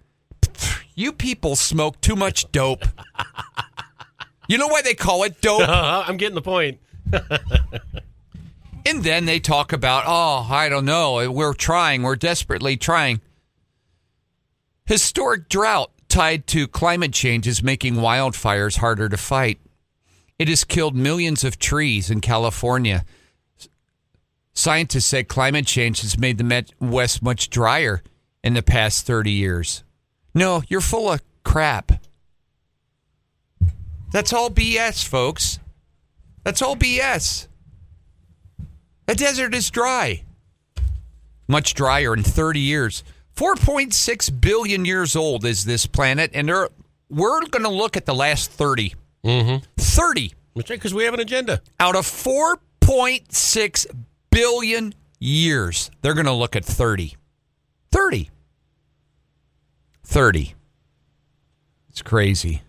You 0.96 1.12
people 1.12 1.55
smoke 1.55 2.01
too 2.01 2.15
much 2.15 2.51
dope. 2.51 2.84
You 4.48 4.57
know 4.57 4.67
why 4.67 4.81
they 4.81 4.93
call 4.93 5.24
it 5.24 5.41
dope? 5.41 5.62
Uh, 5.62 6.03
I'm 6.07 6.17
getting 6.17 6.36
the 6.36 6.41
point. 6.41 6.79
And 8.88 9.03
then 9.03 9.25
they 9.25 9.41
talk 9.41 9.74
about, 9.74 10.05
oh, 10.07 10.48
I 10.50 10.69
don't 10.69 10.86
know, 10.86 11.29
we're 11.29 11.53
trying, 11.53 12.03
we're 12.03 12.15
desperately 12.15 12.77
trying. 12.77 13.19
Historic 14.86 15.50
drought 15.50 15.91
tied 16.07 16.48
to 16.48 16.69
climate 16.69 17.12
change 17.12 17.48
is 17.48 17.62
making 17.62 17.96
wildfires 17.96 18.77
harder 18.77 19.10
to 19.10 19.17
fight. 19.17 19.60
It 20.39 20.48
has 20.50 20.63
killed 20.63 20.96
millions 20.96 21.44
of 21.44 21.58
trees 21.58 22.12
in 22.12 22.22
California. 22.22 23.06
Scientists 24.53 25.06
say 25.06 25.24
climate 25.24 25.65
change 25.65 26.01
has 26.01 26.17
made 26.17 26.38
the 26.38 26.65
West 26.79 27.22
much 27.22 27.50
drier 27.50 28.03
in 28.44 28.53
the 28.53 28.62
past 28.62 29.06
30 29.06 29.32
years. 29.32 29.84
No, 30.34 30.62
you're 30.67 30.82
full 30.82 31.12
of 31.12 31.22
crap. 31.44 31.91
That's 34.12 34.32
all 34.32 34.50
BS, 34.50 35.03
folks. 35.03 35.60
That's 36.44 36.62
all 36.62 36.75
BS. 36.75 37.48
The 39.06 39.15
desert 39.15 39.53
is 39.53 39.70
dry. 39.70 40.24
Much 41.48 41.74
drier 41.74 42.13
in 42.13 42.24
30 42.24 42.60
years. 42.60 43.03
4.6 43.36 44.41
billion 44.41 44.86
years 44.86 45.15
old 45.15 45.46
is 45.46 45.65
this 45.65 45.86
planet, 45.86 46.32
and 46.34 46.48
we're 46.48 47.41
going 47.46 47.63
to 47.63 47.70
look 47.70 47.96
at 47.96 48.06
the 48.06 48.15
last 48.15 48.51
30. 48.51 48.96
Mm-hmm. 49.24 49.65
30. 49.77 50.33
Because 50.55 50.93
we 50.93 51.03
have 51.03 51.13
an 51.13 51.19
agenda. 51.19 51.62
Out 51.79 51.95
of 51.95 52.05
4.6 52.05 53.86
billion 54.31 54.93
years, 55.19 55.91
they're 56.01 56.13
going 56.13 56.25
to 56.25 56.33
look 56.33 56.55
at 56.55 56.65
30. 56.65 57.15
30. 57.91 58.29
30. 60.03 60.55
It's 61.89 62.01
crazy. 62.01 62.62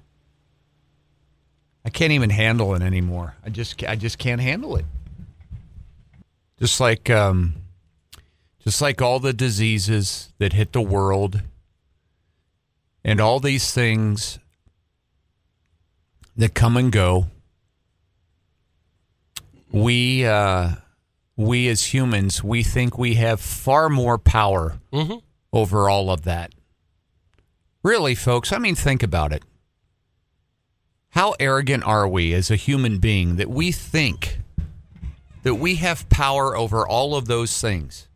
I 1.84 1.90
can't 1.90 2.12
even 2.12 2.30
handle 2.30 2.74
it 2.74 2.82
anymore. 2.82 3.36
I 3.44 3.50
just 3.50 3.82
I 3.84 3.96
just 3.96 4.18
can't 4.18 4.40
handle 4.40 4.76
it. 4.76 4.84
Just 6.58 6.80
like 6.80 7.08
um, 7.08 7.54
just 8.62 8.82
like 8.82 9.00
all 9.00 9.20
the 9.20 9.32
diseases 9.32 10.32
that 10.38 10.52
hit 10.52 10.72
the 10.72 10.82
world 10.82 11.42
and 13.04 13.20
all 13.20 13.40
these 13.40 13.72
things 13.72 14.38
that 16.38 16.54
come 16.54 16.76
and 16.76 16.90
go, 16.90 17.26
we 19.70 20.24
uh, 20.24 20.70
we 21.36 21.68
as 21.68 21.92
humans 21.92 22.42
we 22.42 22.62
think 22.62 22.96
we 22.96 23.14
have 23.14 23.40
far 23.40 23.90
more 23.90 24.16
power 24.16 24.78
mm-hmm. 24.92 25.16
over 25.52 25.90
all 25.90 26.10
of 26.10 26.22
that. 26.22 26.54
Really, 27.82 28.14
folks, 28.14 28.52
I 28.52 28.58
mean, 28.58 28.74
think 28.74 29.02
about 29.02 29.32
it. 29.32 29.42
How 31.10 31.34
arrogant 31.40 31.84
are 31.84 32.08
we 32.08 32.32
as 32.34 32.50
a 32.50 32.56
human 32.56 32.98
being 32.98 33.36
that 33.36 33.50
we 33.50 33.72
think 33.72 34.38
that 35.42 35.54
we 35.54 35.76
have 35.76 36.08
power 36.08 36.56
over 36.56 36.86
all 36.86 37.14
of 37.14 37.26
those 37.26 37.60
things? 37.60 38.08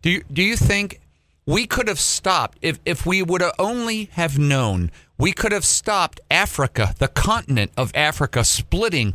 Do 0.00 0.10
you, 0.10 0.22
do 0.32 0.42
you 0.42 0.56
think 0.56 1.00
we 1.44 1.66
could 1.66 1.88
have 1.88 1.98
stopped 1.98 2.58
if, 2.62 2.78
if 2.84 3.04
we 3.04 3.22
would 3.22 3.40
have 3.40 3.54
only 3.58 4.04
have 4.12 4.38
known 4.38 4.90
we 5.18 5.32
could 5.32 5.52
have 5.52 5.64
stopped 5.64 6.20
Africa, 6.30 6.94
the 6.98 7.08
continent 7.08 7.72
of 7.76 7.90
Africa, 7.94 8.44
splitting 8.44 9.14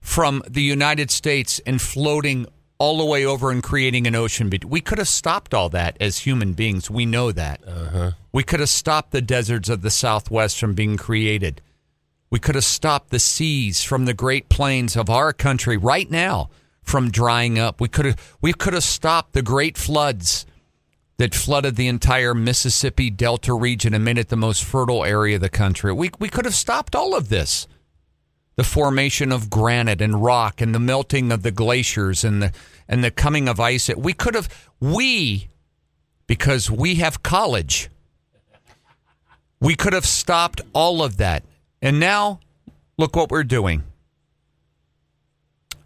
from 0.00 0.42
the 0.48 0.62
United 0.62 1.10
States 1.10 1.60
and 1.66 1.80
floating 1.80 2.46
all 2.78 2.98
the 2.98 3.04
way 3.04 3.24
over 3.24 3.50
and 3.50 3.62
creating 3.62 4.06
an 4.06 4.14
ocean. 4.14 4.50
We 4.66 4.80
could 4.80 4.98
have 4.98 5.08
stopped 5.08 5.52
all 5.52 5.68
that 5.70 5.96
as 6.00 6.18
human 6.18 6.52
beings. 6.52 6.90
We 6.90 7.06
know 7.06 7.32
that. 7.32 7.66
Uh-huh. 7.66 8.12
We 8.32 8.44
could 8.44 8.60
have 8.60 8.68
stopped 8.68 9.10
the 9.10 9.20
deserts 9.20 9.68
of 9.68 9.82
the 9.82 9.90
Southwest 9.90 10.60
from 10.60 10.74
being 10.74 10.96
created. 10.96 11.60
We 12.30 12.38
could 12.38 12.54
have 12.54 12.64
stopped 12.64 13.10
the 13.10 13.18
seas 13.18 13.82
from 13.82 14.04
the 14.04 14.14
Great 14.14 14.48
Plains 14.48 14.96
of 14.96 15.10
our 15.10 15.32
country 15.32 15.76
right 15.76 16.08
now 16.08 16.50
from 16.82 17.10
drying 17.10 17.58
up. 17.58 17.80
We 17.80 17.88
could 17.88 18.04
have 18.04 18.36
we 18.40 18.52
could 18.52 18.74
have 18.74 18.84
stopped 18.84 19.32
the 19.32 19.42
great 19.42 19.76
floods 19.76 20.46
that 21.18 21.34
flooded 21.34 21.76
the 21.76 21.88
entire 21.88 22.32
Mississippi 22.34 23.10
Delta 23.10 23.52
region 23.52 23.92
and 23.92 24.04
made 24.04 24.18
it 24.18 24.28
the 24.28 24.36
most 24.36 24.64
fertile 24.64 25.04
area 25.04 25.36
of 25.36 25.42
the 25.42 25.48
country. 25.48 25.92
We 25.92 26.10
we 26.18 26.28
could 26.28 26.44
have 26.44 26.54
stopped 26.54 26.94
all 26.94 27.14
of 27.14 27.28
this 27.28 27.66
the 28.58 28.64
formation 28.64 29.30
of 29.30 29.48
granite 29.48 30.00
and 30.00 30.20
rock 30.20 30.60
and 30.60 30.74
the 30.74 30.80
melting 30.80 31.30
of 31.30 31.44
the 31.44 31.52
glaciers 31.52 32.24
and 32.24 32.42
the 32.42 32.52
and 32.88 33.04
the 33.04 33.10
coming 33.12 33.48
of 33.48 33.60
ice. 33.60 33.88
We 33.96 34.12
could 34.12 34.34
have 34.34 34.48
we 34.80 35.48
because 36.26 36.68
we 36.68 36.96
have 36.96 37.22
college. 37.22 37.88
We 39.60 39.76
could 39.76 39.92
have 39.92 40.06
stopped 40.06 40.60
all 40.72 41.04
of 41.04 41.18
that. 41.18 41.44
And 41.80 42.00
now 42.00 42.40
look 42.96 43.14
what 43.14 43.30
we're 43.30 43.44
doing. 43.44 43.84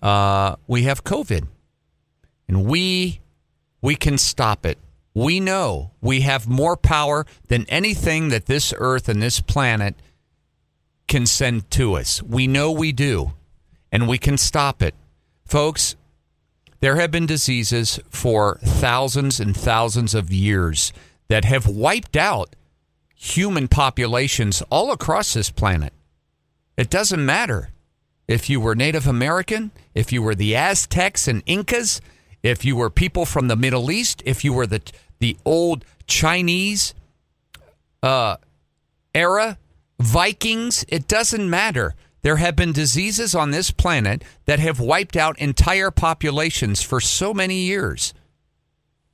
Uh, 0.01 0.57
we 0.67 0.85
have 0.85 1.05
COVID. 1.05 1.47
And 2.49 2.65
we 2.65 3.21
we 3.83 3.97
can 3.97 4.17
stop 4.17 4.65
it. 4.65 4.79
We 5.15 5.41
know 5.41 5.91
we 6.01 6.23
have 6.23 6.49
more 6.49 6.77
power 6.77 7.27
than 7.49 7.67
anything 7.69 8.29
that 8.29 8.47
this 8.47 8.73
earth 8.77 9.09
and 9.09 9.23
this 9.23 9.41
planet 9.41 9.95
can 11.07 11.27
send 11.27 11.71
to 11.73 11.95
us. 11.95 12.23
We 12.23 12.47
know 12.47 12.73
we 12.73 12.93
do, 12.93 13.33
and 13.91 14.09
we 14.09 14.17
can 14.17 14.39
stop 14.39 14.83
it. 14.83 14.95
Folks, 15.45 15.97
there 16.81 16.97
have 16.97 17.11
been 17.11 17.27
diseases 17.27 18.01
for 18.09 18.59
thousands 18.63 19.39
and 19.39 19.57
thousands 19.57 20.15
of 20.15 20.33
years 20.33 20.93
that 21.29 21.45
have 21.45 21.67
wiped 21.67 22.17
out 22.17 22.57
human 23.15 23.69
populations 23.69 24.63
all 24.71 24.91
across 24.91 25.35
this 25.35 25.51
planet. 25.51 25.93
It 26.77 26.91
doesn't 26.91 27.25
matter 27.25 27.71
if 28.27 28.49
you 28.49 28.61
were 28.61 28.75
Native 28.75 29.07
American, 29.07 29.71
if 29.95 30.13
you 30.13 30.23
were 30.23 30.35
the 30.35 30.57
Aztecs 30.57 31.29
and 31.29 31.43
Incas, 31.47 32.01
if 32.43 32.65
you 32.65 32.77
were 32.77 32.91
people 32.91 33.25
from 33.25 33.49
the 33.49 33.57
Middle 33.57 33.91
East, 33.91 34.23
if 34.25 34.45
you 34.45 34.53
were 34.53 34.67
the 34.67 34.83
the 35.19 35.37
old 35.45 35.85
Chinese 36.07 36.95
uh, 38.03 38.37
era 39.15 39.59
Vikings, 40.01 40.85
it 40.89 41.07
doesn't 41.07 41.49
matter. 41.49 41.95
There 42.23 42.37
have 42.37 42.57
been 42.57 42.73
diseases 42.73 43.35
on 43.35 43.51
this 43.51 43.71
planet 43.71 44.23
that 44.47 44.59
have 44.59 44.81
wiped 44.81 45.17
out 45.17 45.39
entire 45.39 45.91
populations 45.91 46.83
for 46.83 47.01
so 47.01 47.33
many 47.33 47.63
years. 47.63 48.15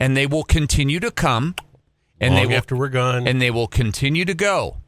And 0.00 0.16
they 0.16 0.26
will 0.26 0.44
continue 0.44 1.00
to 1.00 1.10
come. 1.10 1.54
And 2.20 2.34
Long 2.34 2.42
they 2.42 2.46
will, 2.48 2.56
after 2.56 2.76
we're 2.76 2.88
gone. 2.88 3.26
And 3.26 3.40
they 3.40 3.50
will 3.50 3.66
continue 3.66 4.24
to 4.24 4.34
go. 4.34 4.78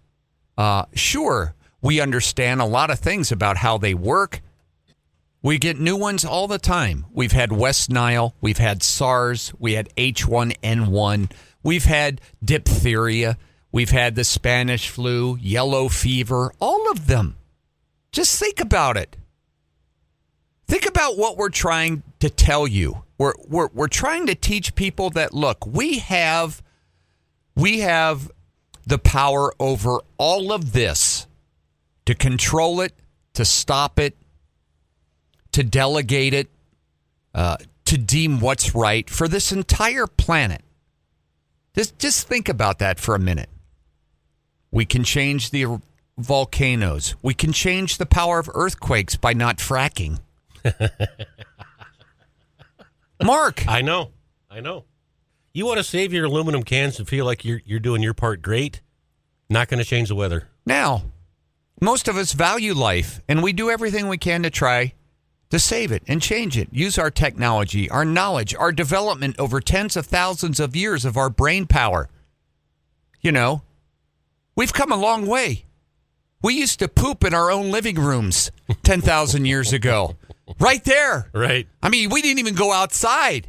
Uh, 0.56 0.85
sure, 0.94 1.54
we 1.80 2.00
understand 2.00 2.61
a 2.61 2.66
lot 2.66 2.90
of 2.90 2.99
things 2.99 3.32
about 3.32 3.59
how 3.59 3.78
they 3.78 3.94
work. 3.94 4.42
We 5.42 5.59
get 5.59 5.80
new 5.80 5.97
ones 5.97 6.25
all 6.25 6.49
the 6.49 6.59
time. 6.59 7.06
We've 7.12 7.32
had 7.32 7.50
West 7.52 7.90
Nile, 7.90 8.35
we've 8.40 8.59
had 8.59 8.82
SARS, 8.82 9.52
we 9.59 9.73
had 9.75 9.88
H1N1, 9.97 11.30
we've 11.62 11.85
had 11.85 12.20
diphtheria. 12.44 13.38
We've 13.73 13.90
had 13.90 14.16
the 14.16 14.25
Spanish 14.25 14.88
flu, 14.88 15.38
yellow 15.40 15.88
fever, 15.88 16.52
all 16.61 16.90
of 16.90 17.06
them. 17.06 17.37
Just 18.11 18.38
think 18.38 18.61
about 18.61 18.97
it. 18.97 19.16
Think 20.66 20.87
about 20.87 21.16
what 21.16 21.37
we're 21.37 21.50
trying 21.50 22.02
to 22.18 22.30
tell 22.30 22.66
you. 22.66 23.04
We're, 23.18 23.35
we're, 23.47 23.68
we're 23.73 23.88
trying 23.88 24.26
to 24.26 24.35
teach 24.35 24.75
people 24.75 25.11
that 25.11 25.35
look, 25.35 25.66
we 25.66 25.99
have 25.99 26.62
we 27.54 27.80
have 27.80 28.30
the 28.87 28.99
power 28.99 29.52
over 29.61 29.99
all 30.16 30.52
of 30.52 30.73
this 30.73 31.26
to 32.06 32.14
control 32.14 32.80
it, 32.80 32.94
to 33.35 33.44
stop 33.44 33.99
it, 33.99 34.16
to 35.52 35.62
delegate 35.62 36.35
it, 36.35 36.50
uh, 37.35 37.57
to 37.87 37.99
deem 37.99 38.40
what's 38.40 38.75
right 38.75 39.09
for 39.09 39.28
this 39.28 39.52
entire 39.52 40.07
planet. 40.07 40.62
Just, 41.75 41.99
just 41.99 42.26
think 42.26 42.49
about 42.49 42.78
that 42.78 42.99
for 42.99 43.14
a 43.14 43.19
minute. 43.19 43.49
We 44.71 44.85
can 44.85 45.04
change 45.04 45.50
the 45.50 45.80
volcanoes. 46.19 47.14
We 47.23 47.35
can 47.35 47.52
change 47.52 47.99
the 47.99 48.07
power 48.07 48.38
of 48.38 48.50
earthquakes 48.54 49.16
by 49.16 49.33
not 49.33 49.59
fracking. 49.59 50.21
Mark. 53.25 53.66
I 53.66 53.83
know. 53.83 54.11
I 54.50 54.61
know. 54.61 54.85
You 55.52 55.66
want 55.66 55.78
to 55.78 55.85
save 55.85 56.12
your 56.12 56.26
aluminum 56.26 56.62
cans 56.62 56.99
and 56.99 57.09
feel 57.09 57.25
like 57.25 57.45
you're 57.45 57.61
you're 57.64 57.80
doing 57.80 58.02
your 58.02 58.14
part 58.14 58.40
great? 58.40 58.80
Not 59.49 59.69
going 59.69 59.78
to 59.78 59.85
change 59.85 60.09
the 60.09 60.14
weather. 60.14 60.49
Now, 60.64 61.02
most 61.80 62.07
of 62.07 62.16
us 62.16 62.33
value 62.33 62.73
life 62.73 63.21
and 63.28 63.42
we 63.42 63.52
do 63.52 63.69
everything 63.69 64.07
we 64.07 64.19
can 64.19 64.45
to 64.45 64.50
try 64.50 64.95
to 65.50 65.59
save 65.59 65.92
it 65.92 66.02
and 66.07 66.23
change 66.23 66.57
it. 66.57 66.69
Use 66.73 66.99
our 66.99 67.11
technology, 67.11 67.90
our 67.90 68.04
knowledge, 68.04 68.54
our 68.54 68.73
development 68.73 69.37
over 69.38 69.61
tens 69.61 69.97
of 69.97 70.07
thousands 70.07 70.59
of 70.61 70.75
years 70.75 71.04
of 71.04 71.16
our 71.16 71.28
brain 71.30 71.66
power. 71.66 72.09
You 73.21 73.33
know, 73.33 73.62
We've 74.61 74.73
come 74.75 74.92
a 74.92 74.97
long 74.97 75.26
way. 75.26 75.64
We 76.42 76.52
used 76.52 76.80
to 76.80 76.88
poop 76.88 77.25
in 77.25 77.33
our 77.33 77.50
own 77.50 77.71
living 77.71 77.97
rooms 77.97 78.50
10,000 78.83 79.47
years 79.47 79.73
ago. 79.73 80.16
Right 80.59 80.85
there. 80.85 81.30
Right. 81.33 81.66
I 81.83 81.88
mean, 81.88 82.11
we 82.11 82.21
didn't 82.21 82.40
even 82.40 82.54
go 82.54 82.71
outside. 82.71 83.49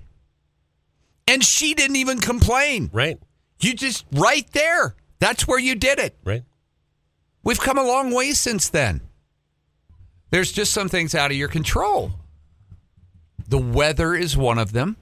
And 1.27 1.43
she 1.43 1.73
didn't 1.73 1.97
even 1.97 2.19
complain. 2.19 2.89
Right. 2.93 3.19
You 3.59 3.73
just, 3.73 4.05
right 4.13 4.49
there. 4.53 4.95
That's 5.19 5.47
where 5.47 5.59
you 5.59 5.75
did 5.75 5.99
it. 5.99 6.15
Right. 6.23 6.43
We've 7.43 7.59
come 7.59 7.77
a 7.77 7.83
long 7.83 8.13
way 8.13 8.31
since 8.31 8.69
then. 8.69 9.01
There's 10.31 10.51
just 10.51 10.71
some 10.73 10.89
things 10.89 11.13
out 11.13 11.29
of 11.31 11.37
your 11.37 11.49
control. 11.49 12.13
The 13.47 13.57
weather 13.57 14.15
is 14.15 14.35
one 14.35 14.57
of 14.57 14.71
them. 14.71 14.97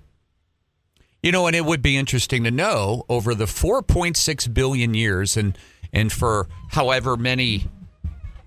You 1.22 1.32
know, 1.32 1.48
and 1.48 1.56
it 1.56 1.66
would 1.66 1.82
be 1.82 1.98
interesting 1.98 2.44
to 2.46 2.52
know 2.52 3.04
over 3.10 3.36
the 3.36 3.46
4.6 3.46 4.54
billion 4.54 4.94
years 4.94 5.38
and 5.38 5.58
and 5.92 6.12
for 6.12 6.48
however 6.70 7.18
many 7.18 7.66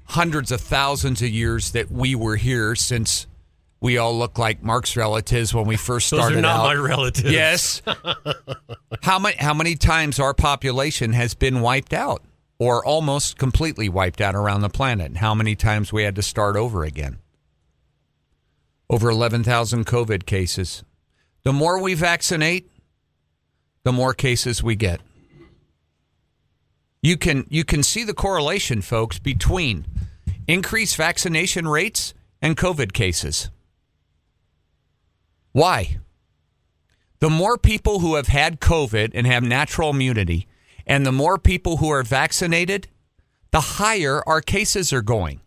hundreds 0.06 0.52
of 0.52 0.60
thousands 0.60 1.20
of 1.22 1.28
years 1.28 1.72
that 1.72 1.90
we 1.90 2.14
were 2.14 2.36
here 2.36 2.74
since 2.74 3.26
we 3.80 3.98
all 3.98 4.16
look 4.16 4.38
like 4.38 4.62
Mark's 4.62 4.96
relatives 4.96 5.52
when 5.52 5.64
we 5.66 5.76
first 5.76 6.10
Those 6.10 6.20
started 6.20 6.38
are 6.38 6.42
not 6.42 6.60
out. 6.60 6.64
my 6.66 6.74
relatives. 6.74 7.30
Yes. 7.32 7.82
how 9.02 9.18
many 9.18 9.36
how 9.36 9.54
many 9.54 9.74
times 9.74 10.18
our 10.18 10.32
population 10.34 11.12
has 11.12 11.34
been 11.34 11.60
wiped 11.60 11.92
out 11.92 12.22
or 12.62 12.84
almost 12.84 13.38
completely 13.38 13.88
wiped 13.88 14.20
out 14.20 14.34
around 14.34 14.60
the 14.60 14.68
planet? 14.68 15.06
And 15.06 15.18
how 15.18 15.34
many 15.34 15.56
times 15.56 15.92
we 15.92 16.04
had 16.04 16.14
to 16.16 16.22
start 16.22 16.56
over 16.56 16.84
again? 16.84 17.18
Over 18.88 19.10
11,000 19.10 19.86
COVID 19.86 20.26
cases. 20.26 20.84
The 21.42 21.52
more 21.52 21.80
we 21.80 21.94
vaccinate, 21.94 22.70
the 23.82 23.92
more 23.92 24.14
cases 24.14 24.62
we 24.62 24.76
get. 24.76 25.00
You 27.02 27.16
can 27.16 27.46
you 27.48 27.64
can 27.64 27.82
see 27.82 28.04
the 28.04 28.14
correlation 28.14 28.80
folks 28.80 29.18
between 29.18 29.86
increased 30.46 30.96
vaccination 30.96 31.66
rates 31.66 32.14
and 32.40 32.56
COVID 32.56 32.92
cases. 32.92 33.50
Why? 35.50 35.98
the 37.22 37.30
more 37.30 37.56
people 37.56 38.00
who 38.00 38.16
have 38.16 38.26
had 38.26 38.58
COVID 38.58 39.12
and 39.14 39.28
have 39.28 39.44
natural 39.44 39.90
immunity, 39.90 40.48
and 40.86 41.06
the 41.06 41.12
more 41.12 41.38
people 41.38 41.78
who 41.78 41.90
are 41.90 42.02
vaccinated, 42.02 42.88
the 43.50 43.60
higher 43.60 44.22
our 44.26 44.40
cases 44.40 44.92
are 44.92 45.02
going. 45.02 45.40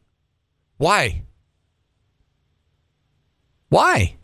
Why? 0.78 1.24
Why? 3.70 4.16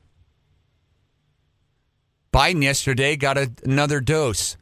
Biden 2.34 2.63
yesterday 2.63 3.15
got 3.15 3.38
a, 3.38 3.51
another 3.63 4.00
dose. 4.00 4.58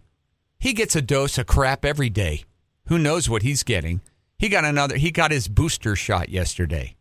He 0.59 0.73
gets 0.73 0.95
a 0.95 1.01
dose 1.01 1.37
of 1.37 1.47
crap 1.47 1.85
every 1.85 2.09
day. 2.09 2.43
Who 2.87 2.97
knows 2.97 3.29
what 3.29 3.43
he's 3.43 3.63
getting? 3.63 4.01
He 4.37 4.49
got 4.49 4.65
another. 4.65 4.97
He 4.97 5.11
got 5.11 5.31
his 5.31 5.47
booster 5.47 5.95
shot 5.95 6.29
yesterday. 6.29 6.95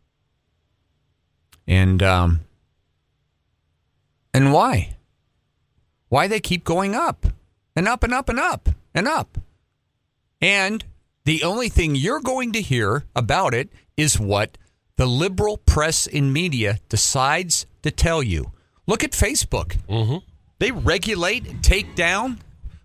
And 1.67 2.03
um, 2.03 2.41
and 4.33 4.53
why? 4.53 4.97
why 6.09 6.27
they 6.27 6.39
keep 6.39 6.63
going 6.63 6.95
up 6.95 7.27
and 7.75 7.87
up 7.87 8.03
and 8.03 8.13
up 8.13 8.27
and 8.29 8.39
up 8.39 8.69
and 8.99 9.07
up. 9.07 9.39
And 10.39 10.85
the 11.25 11.43
only 11.43 11.69
thing 11.69 11.95
you're 11.95 12.21
going 12.21 12.51
to 12.53 12.61
hear 12.61 13.05
about 13.15 13.53
it 13.53 13.69
is 13.97 14.19
what 14.19 14.57
the 14.95 15.05
liberal 15.05 15.57
press 15.57 16.07
and 16.07 16.31
media 16.31 16.79
decides 16.89 17.65
to 17.83 17.91
tell 17.91 18.21
you. 18.21 18.51
Look 18.85 19.03
at 19.03 19.11
Facebook. 19.11 19.77
Mm-hmm. 19.87 20.17
They 20.59 20.71
regulate 20.71 21.47
and 21.47 21.63
take 21.63 21.95
down 21.95 22.39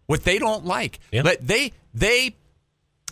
what 0.07 0.25
they 0.25 0.39
don't 0.39 0.65
like. 0.65 1.01
Yeah. 1.11 1.23
But 1.23 1.47
they 1.47 1.73
they 1.93 2.37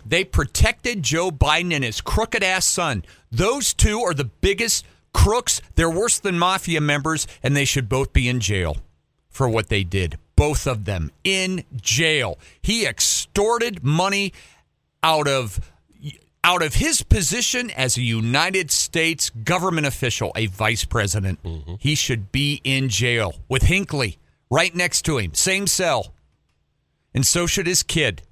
they 0.04 0.24
protected 0.24 1.02
Joe 1.02 1.30
Biden 1.30 1.72
and 1.72 1.84
his 1.84 2.00
crooked 2.00 2.42
ass 2.42 2.66
son. 2.66 3.04
Those 3.30 3.74
two 3.74 4.00
are 4.00 4.14
the 4.14 4.24
biggest 4.24 4.84
crooks. 5.12 5.60
They're 5.74 5.90
worse 5.90 6.18
than 6.18 6.38
mafia 6.38 6.80
members, 6.80 7.26
and 7.42 7.56
they 7.56 7.64
should 7.64 7.88
both 7.88 8.12
be 8.12 8.28
in 8.28 8.40
jail 8.40 8.76
for 9.30 9.48
what 9.48 9.68
they 9.68 9.84
did. 9.84 10.18
Both 10.36 10.66
of 10.66 10.84
them 10.84 11.10
in 11.24 11.64
jail. 11.76 12.38
He 12.60 12.86
extorted 12.86 13.84
money 13.84 14.32
out 15.02 15.28
of 15.28 15.60
out 16.44 16.62
of 16.62 16.74
his 16.74 17.02
position 17.02 17.70
as 17.70 17.96
a 17.96 18.02
United 18.02 18.70
States 18.70 19.30
government 19.30 19.86
official, 19.86 20.32
a 20.34 20.46
vice 20.46 20.84
president. 20.84 21.42
Mm-hmm. 21.42 21.74
He 21.78 21.94
should 21.94 22.32
be 22.32 22.60
in 22.64 22.88
jail 22.88 23.36
with 23.48 23.62
Hinckley 23.62 24.18
right 24.50 24.74
next 24.74 25.02
to 25.02 25.18
him, 25.18 25.34
same 25.34 25.66
cell. 25.66 26.14
And 27.14 27.24
so 27.24 27.46
should 27.46 27.66
his 27.66 27.82
kid. 27.82 28.22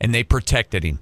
And 0.00 0.14
they 0.14 0.24
protected 0.24 0.82
him. 0.82 0.98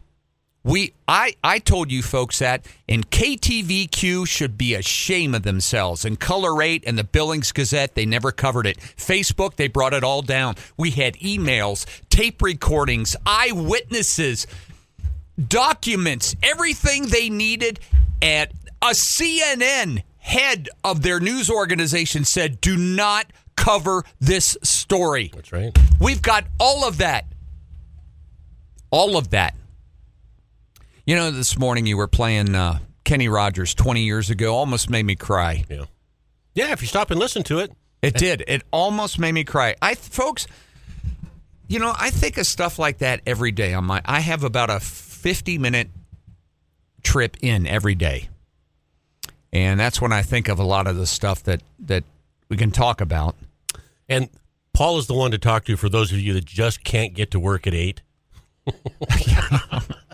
We 0.63 0.93
I 1.09 1.35
I 1.43 1.59
told 1.59 1.91
you 1.91 2.03
folks 2.03 2.39
that 2.41 2.67
and 2.87 3.11
KTVQ 3.11 4.27
should 4.27 4.59
be 4.59 4.75
ashamed 4.75 5.35
of 5.35 5.43
themselves. 5.43 6.05
And 6.05 6.21
KULR 6.21 6.63
8 6.63 6.85
and 6.87 6.99
the 6.99 7.05
Billings 7.05 7.51
Gazette, 7.51 7.95
they 7.95 8.05
never 8.05 8.31
covered 8.31 8.67
it. 8.67 8.79
Facebook, 8.79 9.57
they 9.57 9.69
brought 9.69 9.95
it 9.95 10.05
all 10.05 10.21
down. 10.21 10.57
We 10.77 10.91
had 10.91 11.15
emails, 11.15 11.87
tape 12.11 12.43
recordings, 12.43 13.17
eyewitnesses, 13.25 14.47
documents, 15.49 16.37
everything 16.43 17.07
they 17.07 17.31
needed 17.31 17.81
at 18.21 18.53
a 18.83 18.91
CNN 18.91 20.03
head 20.19 20.69
of 20.85 21.01
their 21.01 21.21
news 21.21 21.49
organization 21.49 22.27
said, 22.27 22.61
"Do 22.61 22.77
not 22.77 23.33
cover 23.57 24.05
this 24.21 24.59
story." 24.63 25.31
That's 25.35 25.53
right. 25.53 25.77
We've 25.99 26.21
got 26.21 26.45
all 26.59 26.87
of 26.87 26.99
that. 26.99 27.25
All 28.91 29.17
of 29.17 29.31
that. 29.31 29.55
You 31.11 31.17
know, 31.17 31.33
this 31.33 31.59
morning 31.59 31.87
you 31.87 31.97
were 31.97 32.07
playing 32.07 32.55
uh, 32.55 32.79
Kenny 33.03 33.29
Rogers 33.29 33.75
20 33.75 34.03
years 34.03 34.31
ago, 34.31 34.55
almost 34.55 34.89
made 34.89 35.05
me 35.05 35.17
cry. 35.17 35.65
Yeah. 35.69 35.87
Yeah, 36.55 36.71
if 36.71 36.83
you 36.83 36.87
stop 36.87 37.11
and 37.11 37.19
listen 37.19 37.43
to 37.43 37.59
it. 37.59 37.73
It 38.01 38.15
did. 38.15 38.45
It 38.47 38.63
almost 38.71 39.19
made 39.19 39.33
me 39.33 39.43
cry. 39.43 39.75
I, 39.83 39.97
folks, 39.97 40.47
you 41.67 41.81
know, 41.81 41.93
I 41.99 42.11
think 42.11 42.39
of 42.39 42.47
stuff 42.47 42.79
like 42.79 42.99
that 42.99 43.23
every 43.27 43.51
day. 43.51 43.75
On 43.75 43.87
my, 43.87 44.01
I 44.05 44.21
have 44.21 44.45
about 44.45 44.71
a 44.71 44.79
50 44.79 45.59
minute 45.59 45.89
trip 47.03 47.37
in 47.41 47.67
every 47.67 47.97
day, 47.97 48.29
and 49.53 49.81
that's 49.81 50.01
when 50.01 50.13
I 50.13 50.23
think 50.23 50.47
of 50.47 50.61
a 50.61 50.65
lot 50.65 50.87
of 50.87 50.95
the 50.95 51.09
stuff 51.09 51.43
that 51.43 51.61
that 51.81 52.05
we 52.49 52.57
can 52.57 52.71
talk 52.71 53.01
about. 53.01 53.35
And 54.09 54.29
Paul 54.73 54.99
is 54.99 55.09
the 55.09 55.15
one 55.15 55.33
to 55.33 55.39
talk 55.39 55.65
to 55.65 55.77
for 55.77 55.89
those 55.89 56.13
of 56.13 56.21
you 56.21 56.35
that 56.35 56.45
just 56.45 56.85
can't 56.85 57.15
get 57.15 57.33
to 57.33 57.41
work 57.41 57.67
at 57.67 57.75
8. 57.75 58.01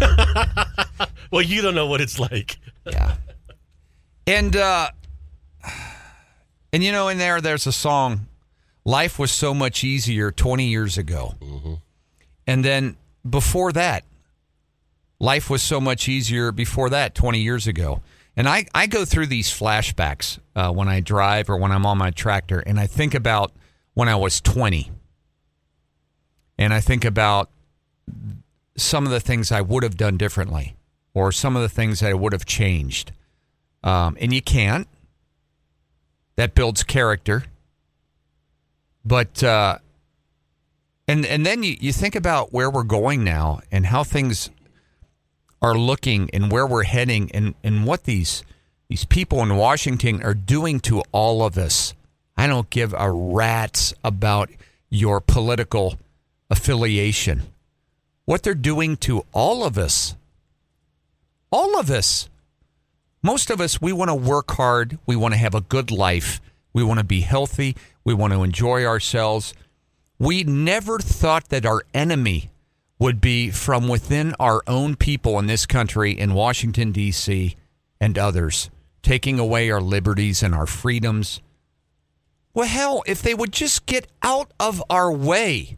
well, 1.30 1.42
you 1.42 1.62
don't 1.62 1.74
know 1.74 1.86
what 1.86 2.00
it's 2.00 2.18
like. 2.18 2.56
Yeah. 2.86 3.14
And 4.26 4.56
uh 4.56 4.90
and 6.72 6.82
you 6.82 6.92
know 6.92 7.08
in 7.08 7.18
there 7.18 7.40
there's 7.40 7.66
a 7.66 7.72
song 7.72 8.26
Life 8.84 9.18
was 9.18 9.32
so 9.32 9.54
much 9.54 9.82
easier 9.82 10.30
20 10.30 10.66
years 10.66 10.98
ago. 10.98 11.34
And 12.46 12.64
then 12.64 12.96
before 13.28 13.72
that 13.72 14.04
Life 15.20 15.48
was 15.48 15.62
so 15.62 15.80
much 15.80 16.08
easier 16.08 16.52
before 16.52 16.90
that 16.90 17.14
20 17.14 17.40
years 17.40 17.66
ago. 17.66 18.02
And 18.36 18.48
I, 18.48 18.66
I 18.74 18.86
go 18.86 19.04
through 19.04 19.26
these 19.26 19.48
flashbacks 19.48 20.38
uh, 20.56 20.70
when 20.72 20.88
I 20.88 21.00
drive 21.00 21.48
or 21.48 21.56
when 21.56 21.70
I'm 21.70 21.86
on 21.86 21.98
my 21.98 22.10
tractor, 22.10 22.58
and 22.58 22.80
I 22.80 22.86
think 22.86 23.14
about 23.14 23.52
when 23.94 24.08
I 24.08 24.16
was 24.16 24.40
20. 24.40 24.90
And 26.58 26.74
I 26.74 26.80
think 26.80 27.04
about 27.04 27.48
some 28.76 29.06
of 29.06 29.12
the 29.12 29.20
things 29.20 29.52
I 29.52 29.60
would 29.60 29.82
have 29.82 29.96
done 29.96 30.16
differently 30.16 30.76
or 31.12 31.30
some 31.30 31.54
of 31.56 31.62
the 31.62 31.68
things 31.68 32.02
I 32.02 32.12
would 32.12 32.32
have 32.32 32.44
changed. 32.44 33.12
Um, 33.82 34.16
and 34.20 34.34
you 34.34 34.42
can't. 34.42 34.88
That 36.36 36.54
builds 36.54 36.82
character. 36.82 37.44
But, 39.04 39.44
uh, 39.44 39.78
and, 41.06 41.24
and 41.24 41.46
then 41.46 41.62
you, 41.62 41.76
you 41.78 41.92
think 41.92 42.16
about 42.16 42.52
where 42.52 42.70
we're 42.70 42.82
going 42.82 43.22
now 43.22 43.60
and 43.70 43.86
how 43.86 44.02
things 44.02 44.50
are 45.62 45.78
looking 45.78 46.28
and 46.32 46.50
where 46.50 46.66
we're 46.66 46.84
heading 46.84 47.30
and, 47.32 47.54
and 47.62 47.86
what 47.86 48.04
these, 48.04 48.42
these 48.88 49.04
people 49.04 49.42
in 49.42 49.56
Washington 49.56 50.22
are 50.22 50.34
doing 50.34 50.80
to 50.80 51.02
all 51.12 51.44
of 51.44 51.56
us. 51.56 51.94
I 52.36 52.48
don't 52.48 52.68
give 52.70 52.94
a 52.98 53.12
rat's 53.12 53.94
about 54.02 54.50
your 54.90 55.20
political 55.20 55.96
affiliation 56.50 57.53
what 58.24 58.42
they're 58.42 58.54
doing 58.54 58.96
to 58.98 59.24
all 59.32 59.64
of 59.64 59.76
us. 59.78 60.16
All 61.50 61.78
of 61.78 61.90
us. 61.90 62.28
Most 63.22 63.50
of 63.50 63.60
us, 63.60 63.80
we 63.80 63.92
want 63.92 64.10
to 64.10 64.14
work 64.14 64.50
hard. 64.52 64.98
We 65.06 65.16
want 65.16 65.34
to 65.34 65.38
have 65.38 65.54
a 65.54 65.60
good 65.60 65.90
life. 65.90 66.40
We 66.72 66.82
want 66.82 66.98
to 67.00 67.04
be 67.04 67.20
healthy. 67.20 67.76
We 68.04 68.14
want 68.14 68.32
to 68.32 68.42
enjoy 68.42 68.84
ourselves. 68.84 69.54
We 70.18 70.44
never 70.44 70.98
thought 70.98 71.48
that 71.48 71.66
our 71.66 71.82
enemy 71.92 72.50
would 72.98 73.20
be 73.20 73.50
from 73.50 73.88
within 73.88 74.34
our 74.38 74.62
own 74.66 74.96
people 74.96 75.38
in 75.38 75.46
this 75.46 75.66
country, 75.66 76.12
in 76.12 76.34
Washington, 76.34 76.92
D.C., 76.92 77.56
and 78.00 78.18
others, 78.18 78.70
taking 79.02 79.38
away 79.38 79.70
our 79.70 79.80
liberties 79.80 80.42
and 80.42 80.54
our 80.54 80.66
freedoms. 80.66 81.40
Well, 82.52 82.68
hell, 82.68 83.02
if 83.06 83.22
they 83.22 83.34
would 83.34 83.52
just 83.52 83.86
get 83.86 84.06
out 84.22 84.52
of 84.60 84.82
our 84.88 85.10
way 85.10 85.76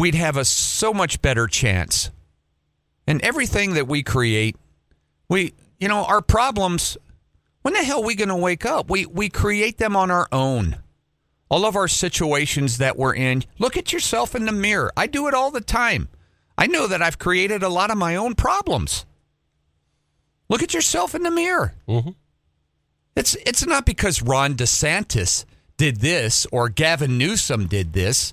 we'd 0.00 0.14
have 0.14 0.38
a 0.38 0.44
so 0.44 0.94
much 0.94 1.20
better 1.20 1.46
chance. 1.46 2.10
And 3.06 3.20
everything 3.22 3.74
that 3.74 3.86
we 3.86 4.02
create, 4.02 4.56
we, 5.28 5.52
you 5.78 5.88
know, 5.88 6.04
our 6.04 6.22
problems, 6.22 6.96
when 7.62 7.74
the 7.74 7.84
hell 7.84 8.02
are 8.02 8.06
we 8.06 8.14
going 8.14 8.30
to 8.30 8.36
wake 8.36 8.64
up? 8.64 8.88
We, 8.88 9.04
we 9.04 9.28
create 9.28 9.76
them 9.76 9.96
on 9.96 10.10
our 10.10 10.26
own. 10.32 10.78
All 11.50 11.66
of 11.66 11.76
our 11.76 11.88
situations 11.88 12.78
that 12.78 12.96
we're 12.96 13.14
in, 13.14 13.44
look 13.58 13.76
at 13.76 13.92
yourself 13.92 14.34
in 14.34 14.46
the 14.46 14.52
mirror. 14.52 14.90
I 14.96 15.06
do 15.06 15.28
it 15.28 15.34
all 15.34 15.50
the 15.50 15.60
time. 15.60 16.08
I 16.56 16.66
know 16.66 16.86
that 16.86 17.02
I've 17.02 17.18
created 17.18 17.62
a 17.62 17.68
lot 17.68 17.90
of 17.90 17.98
my 17.98 18.16
own 18.16 18.34
problems. 18.34 19.04
Look 20.48 20.62
at 20.62 20.72
yourself 20.72 21.14
in 21.14 21.24
the 21.24 21.30
mirror. 21.30 21.74
Mhm. 21.88 22.14
It's, 23.16 23.36
it's 23.44 23.66
not 23.66 23.84
because 23.84 24.22
Ron 24.22 24.54
DeSantis 24.54 25.44
did 25.76 25.96
this 25.96 26.46
or 26.52 26.68
Gavin 26.68 27.18
Newsom 27.18 27.66
did 27.66 27.92
this. 27.92 28.32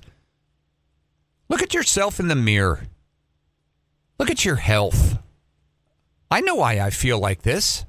Look 1.48 1.62
at 1.62 1.74
yourself 1.74 2.20
in 2.20 2.28
the 2.28 2.34
mirror. 2.34 2.82
Look 4.18 4.30
at 4.30 4.44
your 4.44 4.56
health. 4.56 5.18
I 6.30 6.40
know 6.40 6.56
why 6.56 6.80
I 6.80 6.90
feel 6.90 7.18
like 7.18 7.42
this. 7.42 7.84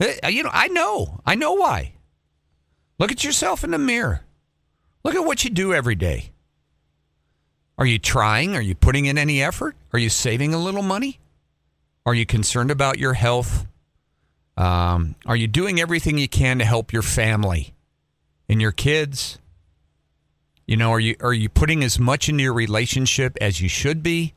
Eh, 0.00 0.28
You 0.28 0.42
know, 0.42 0.50
I 0.52 0.68
know. 0.68 1.20
I 1.24 1.34
know 1.36 1.52
why. 1.54 1.94
Look 2.98 3.10
at 3.12 3.24
yourself 3.24 3.64
in 3.64 3.70
the 3.70 3.78
mirror. 3.78 4.20
Look 5.04 5.14
at 5.14 5.24
what 5.24 5.44
you 5.44 5.50
do 5.50 5.72
every 5.72 5.94
day. 5.94 6.30
Are 7.76 7.86
you 7.86 7.98
trying? 7.98 8.54
Are 8.54 8.62
you 8.62 8.74
putting 8.74 9.06
in 9.06 9.18
any 9.18 9.42
effort? 9.42 9.76
Are 9.92 9.98
you 9.98 10.08
saving 10.08 10.54
a 10.54 10.58
little 10.58 10.82
money? 10.82 11.18
Are 12.06 12.14
you 12.14 12.26
concerned 12.26 12.70
about 12.70 12.98
your 12.98 13.14
health? 13.14 13.66
Um, 14.56 15.16
are 15.26 15.34
you 15.34 15.48
doing 15.48 15.80
everything 15.80 16.18
you 16.18 16.28
can 16.28 16.58
to 16.58 16.64
help 16.64 16.92
your 16.92 17.02
family 17.02 17.74
and 18.48 18.60
your 18.60 18.70
kids? 18.72 19.38
You 20.66 20.76
know, 20.76 20.90
are 20.92 21.00
you 21.00 21.16
are 21.20 21.34
you 21.34 21.48
putting 21.48 21.84
as 21.84 21.98
much 21.98 22.28
into 22.28 22.42
your 22.42 22.54
relationship 22.54 23.36
as 23.40 23.60
you 23.60 23.68
should 23.68 24.02
be? 24.02 24.34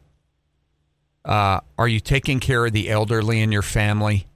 Uh, 1.24 1.62
are 1.78 1.88
you 1.88 2.00
taking 2.00 2.40
care 2.40 2.66
of 2.66 2.74
the 2.74 2.90
elderly 2.90 3.42
in 3.42 3.52
your 3.52 3.62
family? 3.62 4.28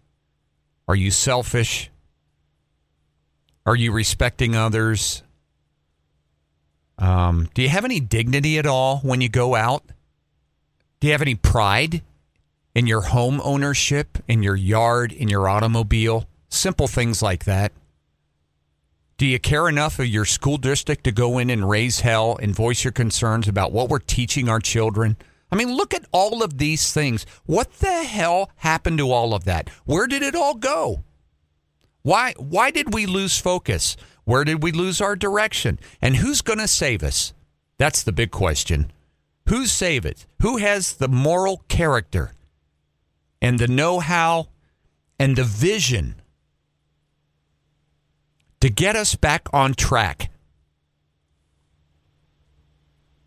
Are 0.88 0.96
you 0.96 1.12
selfish? 1.12 1.90
Are 3.66 3.76
you 3.76 3.92
respecting 3.92 4.56
others? 4.56 5.24
Um, 6.98 7.50
do 7.54 7.62
you 7.62 7.70
have 7.70 7.86
any 7.86 8.00
dignity 8.00 8.58
at 8.58 8.66
all 8.66 8.98
when 9.00 9.22
you 9.22 9.30
go 9.30 9.56
out? 9.56 9.84
Do 11.00 11.08
you 11.08 11.14
have 11.14 11.22
any 11.22 11.36
pride 11.36 12.02
in 12.76 12.88
your 12.88 13.02
home 13.02 13.42
ownership, 13.44 14.18
in 14.28 14.44
your 14.44 14.56
yard, 14.56 15.12
in 15.12 15.28
your 15.28 15.50
automobile? 15.50 16.26
Simple 16.50 16.88
things 16.88 17.22
like 17.22 17.46
that. 17.46 17.72
Do 19.22 19.28
you 19.28 19.38
care 19.38 19.70
enough 19.70 20.00
of 20.00 20.08
your 20.08 20.26
school 20.26 20.58
district 20.58 21.04
to 21.04 21.12
go 21.12 21.38
in 21.38 21.52
and 21.52 21.70
raise 21.70 22.00
hell 22.00 22.40
and 22.42 22.56
voice 22.56 22.84
your 22.84 22.92
concerns 22.92 23.48
about 23.48 23.72
what 23.72 23.88
we're 23.88 24.00
teaching 24.00 24.50
our 24.50 24.60
children? 24.60 25.16
I 25.52 25.56
mean, 25.58 25.72
look 25.72 25.94
at 25.94 26.08
all 26.12 26.42
of 26.42 26.58
these 26.58 26.92
things. 26.92 27.28
What 27.46 27.72
the 27.74 28.04
hell 28.04 28.50
happened 28.56 28.98
to 28.98 29.12
all 29.12 29.36
of 29.36 29.44
that? 29.44 29.70
Where 29.86 30.08
did 30.08 30.24
it 30.24 30.34
all 30.34 30.56
go? 30.56 31.04
Why 32.02 32.34
why 32.40 32.72
did 32.72 32.96
we 32.96 33.06
lose 33.06 33.38
focus? 33.38 33.96
Where 34.24 34.44
did 34.44 34.64
we 34.64 34.72
lose 34.72 35.00
our 35.00 35.16
direction? 35.16 35.78
And 36.02 36.16
who's 36.16 36.42
going 36.42 36.58
to 36.58 36.68
save 36.68 37.04
us? 37.04 37.32
That's 37.78 38.02
the 38.02 38.12
big 38.12 38.32
question. 38.32 38.92
Who's 39.48 39.72
save 39.72 40.04
it? 40.04 40.26
Who 40.42 40.58
has 40.58 40.96
the 40.96 41.08
moral 41.08 41.58
character 41.68 42.32
and 43.40 43.60
the 43.60 43.68
know-how 43.68 44.48
and 45.20 45.36
the 45.36 45.44
vision 45.44 46.21
to 48.62 48.70
get 48.70 48.96
us 48.96 49.16
back 49.16 49.48
on 49.52 49.74
track? 49.74 50.32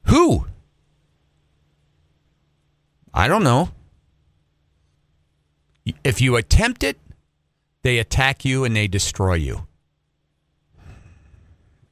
Who? 0.04 0.46
I 3.12 3.28
don't 3.28 3.44
know. 3.44 3.68
If 6.02 6.20
you 6.20 6.36
attempt 6.36 6.82
it, 6.82 6.98
they 7.82 7.98
attack 7.98 8.44
you 8.44 8.64
and 8.64 8.74
they 8.74 8.88
destroy 8.88 9.34
you. 9.34 9.66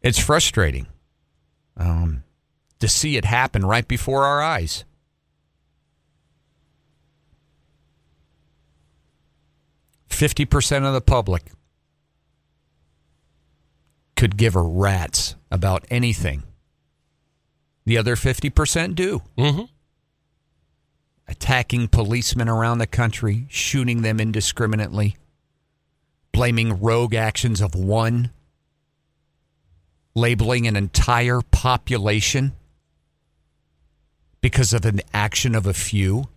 It's 0.01 0.19
frustrating 0.19 0.87
um, 1.77 2.25
to 2.81 2.89
see 2.89 3.17
it 3.17 3.25
happen 3.25 3.65
right 3.65 3.87
before 3.87 4.25
our 4.25 4.43
eyes. 4.43 4.85
Fifty 10.09 10.45
percent 10.45 10.85
of 10.85 10.93
the 10.93 11.01
public 11.01 11.53
could 14.23 14.37
give 14.37 14.55
a 14.55 14.63
rat's 14.63 15.35
about 15.51 15.85
anything. 15.91 16.45
The 17.85 17.99
other 17.99 18.15
fifty 18.15 18.51
percent 18.51 18.95
do 18.95 19.21
Mm-hmm. 19.37 19.65
attacking 21.27 21.89
policemen 21.89 22.49
around 22.49 22.79
the 22.79 22.87
country, 22.87 23.47
shooting 23.49 24.03
them 24.03 24.21
indiscriminately, 24.21 25.17
blaming 26.31 26.81
rogue 26.81 27.17
actions 27.17 27.61
of 27.61 27.75
one, 27.75 28.31
labeling 30.15 30.69
an 30.69 30.77
entire 30.77 31.41
population 31.51 32.53
because 34.41 34.73
of 34.73 34.85
an 34.85 35.01
action 35.13 35.57
of 35.57 35.67
a 35.67 35.75
few. 35.75 36.29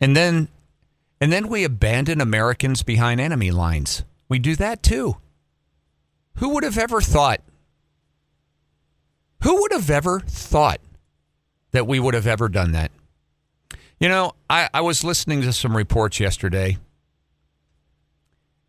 And 0.00 0.16
then 0.16 0.48
and 1.20 1.32
then 1.32 1.48
we 1.48 1.64
abandon 1.64 2.20
Americans 2.20 2.82
behind 2.82 3.20
enemy 3.20 3.50
lines. 3.50 4.04
We 4.28 4.38
do 4.38 4.56
that 4.56 4.82
too. 4.82 5.16
Who 6.36 6.50
would 6.50 6.64
have 6.64 6.78
ever 6.78 7.00
thought 7.00 7.40
who 9.42 9.60
would 9.62 9.72
have 9.72 9.90
ever 9.90 10.20
thought 10.20 10.80
that 11.70 11.86
we 11.86 12.00
would 12.00 12.14
have 12.14 12.26
ever 12.26 12.48
done 12.48 12.72
that? 12.72 12.90
You 14.00 14.08
know, 14.08 14.32
I, 14.48 14.68
I 14.72 14.80
was 14.80 15.04
listening 15.04 15.42
to 15.42 15.52
some 15.52 15.76
reports 15.76 16.20
yesterday, 16.20 16.78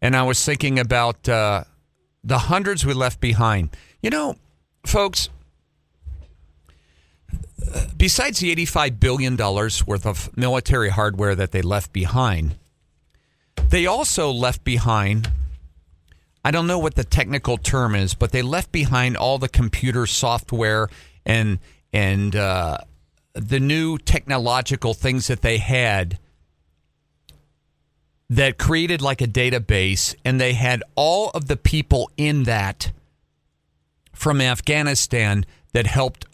and 0.02 0.16
I 0.16 0.24
was 0.24 0.44
thinking 0.44 0.80
about 0.80 1.28
uh, 1.30 1.64
the 2.24 2.38
hundreds 2.38 2.86
we 2.86 2.94
left 2.94 3.20
behind. 3.20 3.76
You 4.02 4.10
know, 4.10 4.36
folks, 4.86 5.30
besides 7.98 8.40
the 8.40 8.56
$85 8.56 9.00
billion 9.00 9.36
worth 9.38 10.06
of 10.06 10.36
military 10.38 10.90
hardware 10.90 11.36
that 11.36 11.52
they 11.52 11.62
left 11.62 11.94
behind, 11.94 12.56
they 13.70 13.86
also 13.86 14.32
left 14.32 14.64
behind 14.64 15.30
I 16.44 16.52
don't 16.52 16.68
know 16.68 16.80
what 16.80 16.96
the 16.96 17.04
technical 17.04 17.58
term 17.58 17.96
is, 17.96 18.14
but 18.14 18.32
they 18.32 18.42
left 18.42 18.72
behind 18.72 19.18
all 19.18 19.38
the 19.38 19.50
computer 19.50 20.06
software 20.06 20.90
and 21.26 21.60
and 21.92 22.36
uh, 22.36 22.78
the 23.34 23.60
new 23.60 23.98
technological 23.98 24.94
things 24.94 25.28
that 25.28 25.42
they 25.42 25.58
had 25.58 26.18
that 28.30 28.58
created 28.58 29.02
like 29.02 29.22
a 29.22 29.28
database, 29.28 30.16
and 30.24 30.40
they 30.40 30.54
had 30.54 30.84
all 30.96 31.30
of 31.32 31.48
the 31.48 31.58
people 31.58 32.12
in 32.16 32.44
that 32.44 32.92
from 34.14 34.40
Afghanistan 34.40 35.46
that 35.74 35.88
helped 35.88 36.26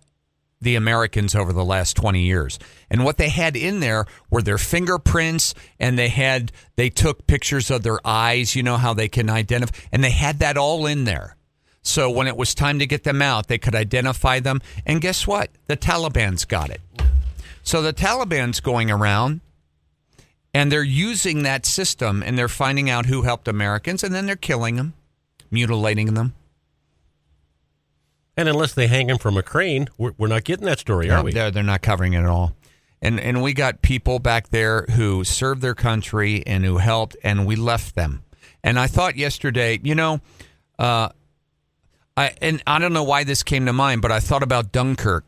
the 0.62 0.76
Americans 0.76 1.36
over 1.36 1.54
the 1.54 1.66
last 1.66 1.96
20 1.96 2.22
years. 2.22 2.58
And 2.90 3.04
what 3.04 3.18
they 3.18 3.30
had 3.30 3.56
in 3.56 3.80
there 3.80 4.06
were 4.30 4.42
their 4.42 4.58
fingerprints 4.58 5.54
and 5.80 5.98
they 5.98 6.10
had 6.10 6.52
they 6.76 6.90
took 6.90 7.28
pictures 7.28 7.70
of 7.70 7.84
their 7.84 8.00
eyes, 8.06 8.56
you 8.56 8.64
know 8.64 8.78
how 8.78 8.94
they 8.94 9.08
can 9.08 9.30
identify 9.30 9.78
and 9.92 10.04
they 10.04 10.12
had 10.12 10.40
that 10.40 10.58
all 10.58 10.86
in 10.86 11.04
there. 11.04 11.36
So 11.82 12.10
when 12.10 12.28
it 12.28 12.36
was 12.36 12.56
time 12.56 12.80
to 12.80 12.88
get 12.88 13.04
them 13.04 13.22
out, 13.22 13.48
they 13.48 13.60
could 13.60 13.76
identify 13.76 14.40
them. 14.40 14.60
And 14.86 15.02
guess 15.02 15.28
what? 15.28 15.52
The 15.68 15.78
Taliban's 15.78 16.44
got 16.44 16.72
it. 16.72 16.82
So 17.62 17.82
the 17.82 17.94
Taliban's 17.94 18.60
going 18.60 18.90
around 18.90 19.42
and 20.54 20.72
they're 20.72 20.84
using 20.84 21.44
that 21.44 21.66
system 21.66 22.24
and 22.24 22.38
they're 22.38 22.48
finding 22.48 22.90
out 22.90 23.06
who 23.06 23.22
helped 23.22 23.48
Americans 23.48 24.04
and 24.04 24.16
then 24.16 24.26
they're 24.26 24.36
killing 24.36 24.78
them, 24.78 24.94
mutilating 25.52 26.14
them. 26.14 26.34
And 28.38 28.50
unless 28.50 28.74
they 28.74 28.88
hang 28.88 29.10
him 29.10 29.18
from 29.18 29.38
a 29.38 29.44
crane, 29.44 29.88
we're, 29.98 30.12
we're 30.18 30.28
not 30.28 30.44
getting 30.44 30.66
that 30.66 30.80
story, 30.80 31.10
are 31.10 31.18
No, 31.18 31.24
we? 31.24 31.32
They're, 31.32 31.52
they're 31.52 31.64
not 31.64 31.82
covering 31.82 32.14
it 32.14 32.20
at 32.20 32.26
all. 32.26 32.54
And 33.02 33.20
and 33.20 33.44
we 33.44 33.54
got 33.54 33.82
people 33.82 34.20
back 34.20 34.50
there 34.50 34.86
who 34.92 35.24
served 35.24 35.62
their 35.62 35.76
country 35.76 36.44
and 36.48 36.66
who 36.66 36.78
helped, 36.78 37.16
and 37.24 37.46
we 37.46 37.56
left 37.56 37.96
them. 37.96 38.24
And 38.64 38.80
I 38.80 38.88
thought 38.88 39.16
yesterday, 39.16 39.80
you 39.84 39.94
know, 39.94 40.22
uh, 40.80 41.10
I 42.18 42.34
and 42.42 42.64
I 42.66 42.80
don't 42.80 42.94
know 42.94 43.04
why 43.04 43.24
this 43.24 43.44
came 43.44 43.66
to 43.68 43.74
mind, 43.74 44.02
but 44.02 44.12
I 44.12 44.20
thought 44.20 44.42
about 44.42 44.72
Dunkirk, 44.72 45.26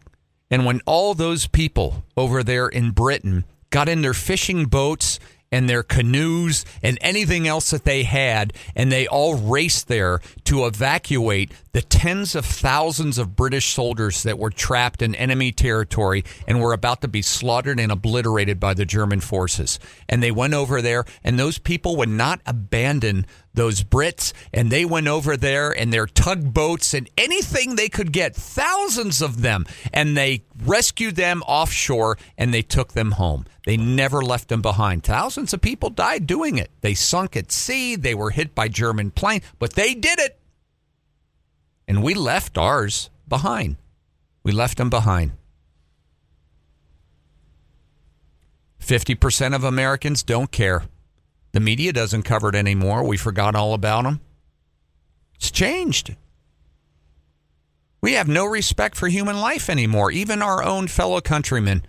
and 0.49 0.65
when 0.65 0.81
all 0.85 1.13
those 1.13 1.45
people 1.45 2.03
over 2.15 2.41
there 2.41 2.67
in 2.67 2.91
Britain 2.91 3.43
got 3.69 3.89
in 3.89 4.01
their 4.01 4.13
fishing 4.13 4.65
boats 4.65 5.19
and 5.51 5.69
their 5.69 5.83
canoes 5.83 6.65
and 6.83 6.97
anything 7.01 7.47
else 7.47 7.69
that 7.71 7.83
they 7.83 8.03
had, 8.03 8.53
and 8.75 8.91
they 8.91 9.07
all 9.07 9.35
raced 9.35 9.87
there 9.87 10.19
to 10.43 10.65
evacuate 10.65 11.51
the 11.71 11.81
tens 11.81 12.35
of 12.35 12.45
thousands 12.45 13.17
of 13.17 13.35
British 13.35 13.73
soldiers 13.73 14.23
that 14.23 14.39
were 14.39 14.49
trapped 14.49 15.01
in 15.01 15.13
enemy 15.15 15.51
territory 15.51 16.23
and 16.47 16.59
were 16.59 16.73
about 16.73 17.01
to 17.01 17.07
be 17.07 17.21
slaughtered 17.21 17.79
and 17.79 17.91
obliterated 17.91 18.59
by 18.59 18.73
the 18.73 18.85
German 18.85 19.19
forces. 19.19 19.79
And 20.09 20.21
they 20.21 20.31
went 20.31 20.53
over 20.53 20.81
there, 20.81 21.05
and 21.23 21.37
those 21.37 21.57
people 21.57 21.95
would 21.97 22.09
not 22.09 22.41
abandon 22.45 23.25
those 23.57 23.83
Brits, 23.83 24.31
and 24.53 24.71
they 24.71 24.85
went 24.85 25.07
over 25.07 25.35
there 25.35 25.71
and 25.71 25.91
their 25.91 26.05
tugboats 26.05 26.93
and 26.93 27.09
anything 27.17 27.75
they 27.75 27.89
could 27.89 28.13
get, 28.13 28.35
thousands 28.35 29.21
of 29.21 29.41
them, 29.41 29.65
and 29.91 30.15
they 30.15 30.43
rescued 30.63 31.17
them 31.17 31.43
offshore 31.45 32.17
and 32.37 32.53
they 32.53 32.61
took 32.61 32.93
them 32.93 33.11
home. 33.11 33.45
They 33.65 33.75
never 33.75 34.21
left 34.21 34.47
them 34.47 34.61
behind. 34.61 35.03
Thousands 35.03 35.53
of 35.53 35.59
people 35.59 35.89
died 35.89 36.25
doing 36.25 36.57
it. 36.57 36.71
They 36.81 36.93
sunk 36.93 37.35
at 37.35 37.51
sea, 37.51 37.97
they 37.97 38.15
were 38.15 38.29
hit 38.29 38.55
by 38.55 38.69
German 38.69 39.11
planes, 39.11 39.43
but 39.59 39.73
they 39.73 39.93
did 39.93 40.19
it. 40.19 40.39
And 41.87 42.01
we 42.01 42.13
left 42.13 42.57
ours 42.57 43.09
behind. 43.27 43.75
We 44.43 44.51
left 44.53 44.77
them 44.77 44.89
behind. 44.89 45.33
50% 48.79 49.53
of 49.53 49.65
Americans 49.65 50.23
don't 50.23 50.51
care. 50.51 50.83
The 51.57 51.61
media 51.61 51.91
doesn't 51.91 52.21
cover 52.21 52.49
it 52.49 52.55
anymore. 52.55 53.03
We 53.03 53.17
forgot 53.17 53.55
all 53.55 53.73
about 53.73 54.03
them. 54.03 54.21
It's 55.33 55.49
changed. 55.49 56.15
We 57.99 58.13
have 58.13 58.27
no 58.27 58.45
respect 58.45 58.95
for 58.95 59.07
human 59.07 59.39
life 59.39 59.67
anymore. 59.67 60.11
Even 60.11 60.43
our 60.43 60.63
own 60.63 60.87
fellow 60.87 61.19
countrymen 61.19 61.83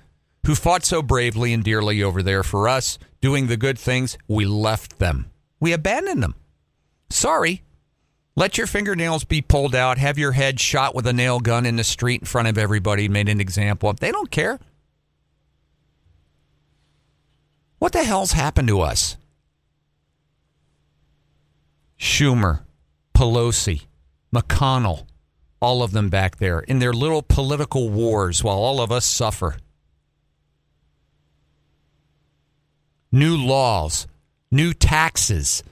who 0.47 0.55
fought 0.55 0.87
so 0.87 1.03
bravely 1.03 1.53
and 1.53 1.63
dearly 1.63 2.03
over 2.03 2.23
there 2.23 2.43
for 2.43 2.67
us, 2.67 2.99
doing 3.21 3.49
the 3.49 3.59
good 3.59 3.79
things, 3.79 4.17
we 4.27 4.47
left 4.47 5.01
them. 5.01 5.31
We 5.61 5.75
abandoned 5.75 6.23
them. 6.23 6.35
Sorry. 7.11 7.63
Let 8.37 8.57
your 8.57 8.67
fingernails 8.67 9.25
be 9.25 9.43
pulled 9.43 9.75
out, 9.75 9.99
have 9.99 10.17
your 10.17 10.33
head 10.33 10.59
shot 10.61 10.95
with 10.95 11.07
a 11.07 11.13
nail 11.13 11.41
gun 11.41 11.67
in 11.67 11.77
the 11.77 11.85
street 11.85 12.23
in 12.23 12.27
front 12.27 12.49
of 12.49 12.57
everybody, 12.57 13.07
made 13.07 13.29
an 13.29 13.39
example 13.39 13.91
of. 13.91 14.01
They 14.01 14.13
don't 14.13 14.31
care. 14.31 14.61
What 17.79 17.93
the 17.93 18.05
hell's 18.05 18.33
happened 18.33 18.69
to 18.69 18.81
us? 18.81 19.19
Schumer, 21.99 22.63
Pelosi, 23.15 23.87
McConnell, 24.35 25.07
all 25.61 25.83
of 25.83 25.93
them 25.93 26.09
back 26.09 26.37
there 26.37 26.61
in 26.61 26.79
their 26.79 26.93
little 26.93 27.23
political 27.23 27.91
wars 27.91 28.45
while 28.45 28.59
all 28.59 28.81
of 28.81 28.93
us 28.93 29.05
suffer. 29.05 29.57
New 33.11 33.37
laws, 33.37 34.07
new 34.51 34.73
taxes, 34.73 35.63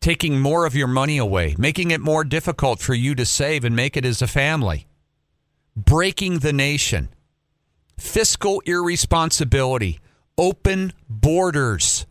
taking 0.00 0.38
more 0.38 0.66
of 0.66 0.74
your 0.74 0.88
money 0.88 1.16
away, 1.16 1.54
making 1.56 1.90
it 1.90 2.00
more 2.00 2.24
difficult 2.24 2.80
for 2.80 2.94
you 2.94 3.14
to 3.14 3.24
save 3.24 3.64
and 3.64 3.74
make 3.74 3.96
it 3.96 4.04
as 4.04 4.20
a 4.20 4.26
family, 4.26 4.86
breaking 5.74 6.40
the 6.40 6.52
nation, 6.52 7.08
fiscal 7.96 8.60
irresponsibility, 8.66 10.00
open 10.36 10.92
borders 11.08 12.04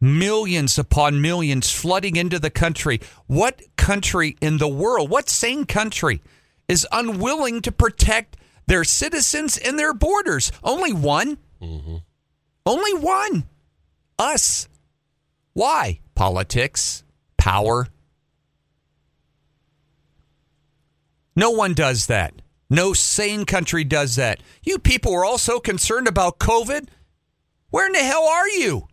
millions 0.00 0.78
upon 0.78 1.20
millions 1.20 1.70
flooding 1.70 2.16
into 2.16 2.38
the 2.38 2.50
country. 2.50 3.00
What 3.26 3.62
country 3.76 4.36
in 4.40 4.58
the 4.58 4.68
world, 4.68 5.10
what 5.10 5.28
sane 5.28 5.64
country 5.64 6.20
is 6.68 6.86
unwilling 6.92 7.60
to 7.62 7.72
protect 7.72 8.36
their 8.66 8.84
citizens 8.84 9.58
and 9.58 9.78
their 9.78 9.94
borders? 9.94 10.52
Only 10.62 10.92
one. 10.92 11.38
Mm-hmm. 11.60 11.96
Only 12.66 12.94
one. 12.94 13.44
Us. 14.18 14.68
Why? 15.52 16.00
Politics, 16.14 17.04
power. 17.36 17.88
No 21.36 21.50
one 21.50 21.74
does 21.74 22.06
that. 22.06 22.34
No 22.70 22.92
sane 22.92 23.44
country 23.44 23.84
does 23.84 24.16
that. 24.16 24.40
You 24.62 24.78
people 24.78 25.14
are 25.14 25.24
all 25.24 25.38
so 25.38 25.60
concerned 25.60 26.08
about 26.08 26.38
COVID. 26.38 26.88
Where 27.70 27.86
in 27.86 27.92
the 27.92 27.98
hell 27.98 28.24
are 28.24 28.48
you? 28.48 28.88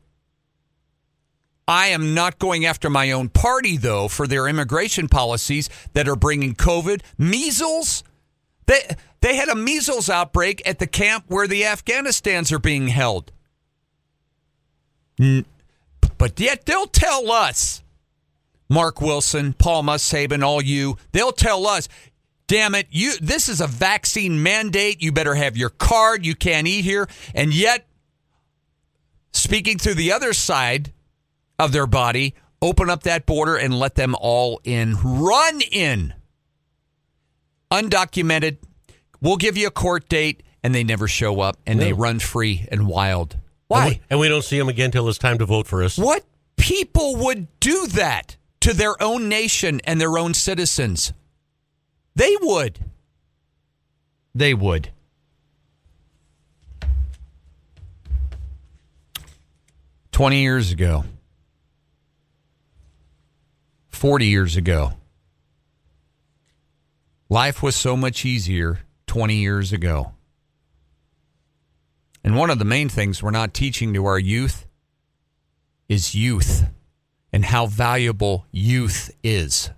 I 1.68 1.88
am 1.88 2.14
not 2.14 2.40
going 2.40 2.66
after 2.66 2.90
my 2.90 3.12
own 3.12 3.30
party, 3.30 3.78
though, 3.78 4.08
for 4.08 4.28
their 4.28 4.48
immigration 4.48 5.08
policies 5.08 5.70
that 5.94 6.08
are 6.08 6.16
bringing 6.16 6.56
COVID, 6.56 7.02
measles. 7.18 8.04
They, 8.66 8.82
they 9.22 9.36
had 9.36 9.50
a 9.50 9.56
measles 9.56 10.10
outbreak 10.10 10.62
at 10.68 10.80
the 10.80 10.88
camp 10.88 11.26
where 11.28 11.48
the 11.48 11.62
Afghanistans 11.64 12.52
are 12.52 12.60
being 12.60 12.88
held. 12.88 13.32
But 16.18 16.40
yet 16.40 16.66
they'll 16.66 16.88
tell 16.88 17.32
us, 17.32 17.84
Mark 18.70 19.02
Wilson, 19.02 19.54
Paul 19.54 19.84
Mussaben, 19.84 20.44
all 20.44 20.62
you, 20.62 20.98
they'll 21.12 21.32
tell 21.32 21.68
us, 21.68 21.88
damn 22.48 22.76
it, 22.76 22.88
you 22.90 23.14
this 23.22 23.48
is 23.48 23.62
a 23.62 23.68
vaccine 23.68 24.42
mandate. 24.42 25.02
You 25.02 25.12
better 25.12 25.36
have 25.36 25.56
your 25.56 25.70
card. 25.70 26.26
You 26.26 26.36
can't 26.36 26.68
eat 26.68 26.84
here. 26.84 27.08
And 27.36 27.54
yet, 27.54 27.86
speaking 29.32 29.78
to 29.80 29.94
the 29.94 30.12
other 30.12 30.34
side, 30.34 30.92
of 31.62 31.72
their 31.72 31.86
body, 31.86 32.34
open 32.62 32.90
up 32.90 33.04
that 33.04 33.26
border 33.26 33.56
and 33.56 33.78
let 33.78 33.96
them 33.96 34.16
all 34.20 34.60
in. 34.64 34.96
Run 35.04 35.62
in. 35.72 36.14
Undocumented. 37.72 38.58
We'll 39.22 39.38
give 39.38 39.58
you 39.58 39.68
a 39.68 39.72
court 39.72 40.10
date, 40.10 40.42
and 40.64 40.74
they 40.74 40.84
never 40.84 41.08
show 41.08 41.40
up, 41.40 41.58
and 41.68 41.80
they 41.80 41.94
run 41.94 42.20
free 42.20 42.68
and 42.72 42.88
wild. 42.88 43.38
Why? 43.68 43.86
And 43.86 43.90
we, 43.90 44.02
and 44.10 44.20
we 44.20 44.28
don't 44.28 44.44
see 44.44 44.58
them 44.58 44.70
again 44.70 44.86
until 44.86 45.08
it's 45.08 45.20
time 45.20 45.38
to 45.38 45.46
vote 45.46 45.68
for 45.68 45.84
us. 45.84 45.98
What 45.98 46.26
people 46.58 47.16
would 47.18 47.48
do 47.60 47.86
that 47.88 48.36
to 48.62 48.74
their 48.74 49.02
own 49.02 49.30
nation 49.30 49.80
and 49.84 50.02
their 50.02 50.18
own 50.18 50.34
citizens? 50.34 51.14
They 52.16 52.36
would. 52.42 52.80
They 54.34 54.56
would. 54.56 54.90
20 60.12 60.42
years 60.42 60.72
ago, 60.72 61.06
40 64.02 64.26
years 64.26 64.58
ago. 64.58 64.94
Life 67.30 67.62
was 67.62 67.76
so 67.76 67.96
much 67.96 68.26
easier 68.26 68.80
20 69.06 69.36
years 69.36 69.72
ago. 69.72 70.14
And 72.24 72.36
one 72.36 72.50
of 72.50 72.58
the 72.58 72.66
main 72.66 72.90
things 72.90 73.22
we're 73.22 73.30
not 73.30 73.54
teaching 73.54 73.94
to 73.94 74.08
our 74.08 74.18
youth 74.18 74.66
is 75.88 76.16
youth 76.16 76.66
and 77.32 77.46
how 77.46 77.68
valuable 77.68 78.48
youth 78.52 79.12
is. 79.24 79.70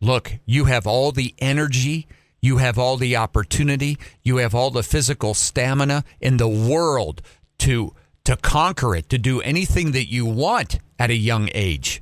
Look, 0.00 0.32
you 0.46 0.64
have 0.64 0.86
all 0.86 1.12
the 1.12 1.34
energy, 1.40 2.06
you 2.40 2.56
have 2.56 2.78
all 2.78 2.96
the 2.96 3.14
opportunity, 3.14 3.98
you 4.22 4.38
have 4.38 4.54
all 4.54 4.70
the 4.70 4.82
physical 4.82 5.34
stamina 5.34 6.02
in 6.18 6.38
the 6.38 6.48
world 6.48 7.20
to 7.58 7.94
to 8.24 8.38
conquer 8.38 8.96
it, 8.96 9.10
to 9.10 9.18
do 9.18 9.42
anything 9.42 9.92
that 9.92 10.10
you 10.10 10.24
want 10.24 10.78
at 10.98 11.10
a 11.10 11.14
young 11.14 11.50
age. 11.52 12.00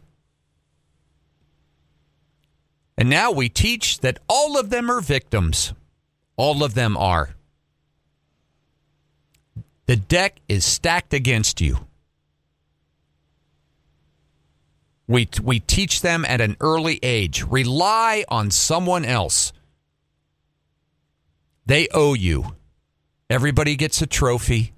And 2.96 3.08
now 3.08 3.30
we 3.30 3.48
teach 3.48 4.00
that 4.00 4.18
all 4.28 4.58
of 4.58 4.70
them 4.70 4.90
are 4.90 5.00
victims. 5.00 5.72
All 6.36 6.62
of 6.62 6.74
them 6.74 6.96
are. 6.96 7.34
The 9.86 9.96
deck 9.96 10.40
is 10.48 10.64
stacked 10.64 11.12
against 11.12 11.60
you. 11.60 11.86
We, 15.06 15.28
we 15.42 15.60
teach 15.60 16.00
them 16.00 16.24
at 16.26 16.40
an 16.40 16.56
early 16.60 16.98
age 17.02 17.44
rely 17.44 18.24
on 18.28 18.50
someone 18.50 19.04
else. 19.04 19.52
They 21.66 21.88
owe 21.92 22.14
you. 22.14 22.54
Everybody 23.28 23.76
gets 23.76 24.00
a 24.00 24.06
trophy. 24.06 24.72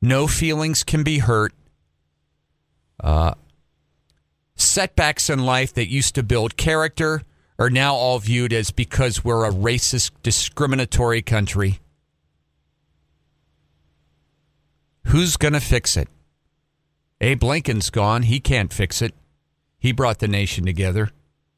No 0.00 0.26
feelings 0.26 0.84
can 0.84 1.02
be 1.02 1.18
hurt. 1.18 1.54
Uh, 3.02 3.34
setbacks 4.56 5.28
in 5.28 5.44
life 5.44 5.74
that 5.74 5.88
used 5.88 6.14
to 6.14 6.22
build 6.22 6.56
character 6.56 7.22
are 7.58 7.70
now 7.70 7.94
all 7.94 8.18
viewed 8.18 8.52
as 8.52 8.70
because 8.70 9.24
we're 9.24 9.44
a 9.44 9.52
racist, 9.52 10.10
discriminatory 10.22 11.22
country. 11.22 11.80
Who's 15.06 15.36
going 15.36 15.52
to 15.52 15.60
fix 15.60 15.96
it? 15.96 16.08
Abe 17.20 17.42
Lincoln's 17.42 17.90
gone. 17.90 18.22
He 18.22 18.40
can't 18.40 18.72
fix 18.72 19.00
it. 19.00 19.14
He 19.78 19.92
brought 19.92 20.18
the 20.18 20.28
nation 20.28 20.64
together. 20.64 21.10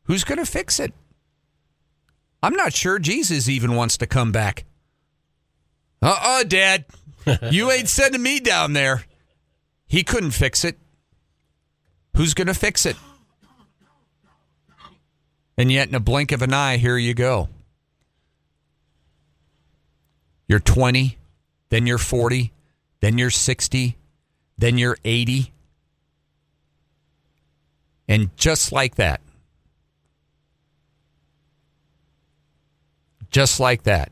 Who's 0.04 0.24
going 0.24 0.38
to 0.38 0.46
fix 0.46 0.78
it? 0.78 0.92
I'm 2.42 2.54
not 2.54 2.74
sure 2.74 2.98
Jesus 2.98 3.48
even 3.48 3.74
wants 3.74 3.96
to 3.98 4.06
come 4.06 4.32
back. 4.32 4.64
Uh 6.02 6.08
uh-uh, 6.08 6.40
uh 6.40 6.44
Dad. 6.44 6.84
you 7.50 7.70
ain't 7.70 7.88
sending 7.88 8.22
me 8.22 8.38
down 8.38 8.72
there. 8.72 9.04
He 9.86 10.02
couldn't 10.02 10.32
fix 10.32 10.64
it. 10.64 10.78
Who's 12.16 12.32
going 12.32 12.46
to 12.46 12.54
fix 12.54 12.86
it? 12.86 12.96
And 15.58 15.70
yet, 15.70 15.88
in 15.88 15.94
a 15.94 16.00
blink 16.00 16.32
of 16.32 16.40
an 16.40 16.54
eye, 16.54 16.78
here 16.78 16.96
you 16.96 17.12
go. 17.12 17.50
You're 20.48 20.60
20, 20.60 21.18
then 21.68 21.86
you're 21.86 21.98
40, 21.98 22.52
then 23.00 23.18
you're 23.18 23.30
60, 23.30 23.96
then 24.56 24.78
you're 24.78 24.96
80. 25.04 25.52
And 28.08 28.34
just 28.36 28.72
like 28.72 28.94
that, 28.94 29.20
just 33.30 33.60
like 33.60 33.82
that, 33.82 34.10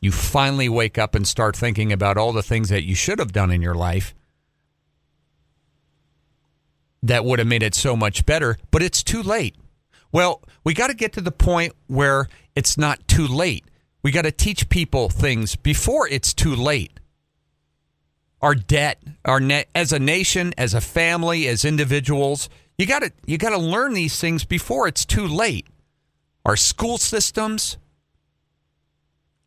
you 0.00 0.10
finally 0.10 0.70
wake 0.70 0.96
up 0.96 1.14
and 1.14 1.28
start 1.28 1.54
thinking 1.54 1.92
about 1.92 2.16
all 2.16 2.32
the 2.32 2.42
things 2.42 2.70
that 2.70 2.84
you 2.84 2.94
should 2.94 3.18
have 3.18 3.32
done 3.32 3.50
in 3.50 3.60
your 3.60 3.74
life 3.74 4.14
that 7.02 7.24
would 7.24 7.38
have 7.38 7.48
made 7.48 7.62
it 7.62 7.74
so 7.74 7.96
much 7.96 8.24
better, 8.26 8.56
but 8.70 8.82
it's 8.82 9.02
too 9.02 9.22
late. 9.22 9.56
Well, 10.12 10.42
we 10.64 10.74
got 10.74 10.88
to 10.88 10.94
get 10.94 11.12
to 11.14 11.20
the 11.20 11.32
point 11.32 11.74
where 11.86 12.28
it's 12.54 12.76
not 12.76 13.06
too 13.08 13.26
late. 13.26 13.64
We 14.02 14.10
got 14.10 14.22
to 14.22 14.32
teach 14.32 14.68
people 14.68 15.08
things 15.08 15.56
before 15.56 16.08
it's 16.08 16.34
too 16.34 16.54
late. 16.54 16.98
Our 18.40 18.54
debt, 18.54 19.02
our 19.24 19.40
net 19.40 19.68
as 19.74 19.92
a 19.92 19.98
nation, 19.98 20.52
as 20.58 20.74
a 20.74 20.80
family, 20.80 21.46
as 21.46 21.64
individuals, 21.64 22.48
you 22.76 22.86
got 22.86 23.02
to 23.02 23.12
you 23.26 23.38
got 23.38 23.50
to 23.50 23.58
learn 23.58 23.94
these 23.94 24.18
things 24.18 24.44
before 24.44 24.88
it's 24.88 25.04
too 25.04 25.26
late. 25.26 25.66
Our 26.44 26.56
school 26.56 26.98
systems 26.98 27.76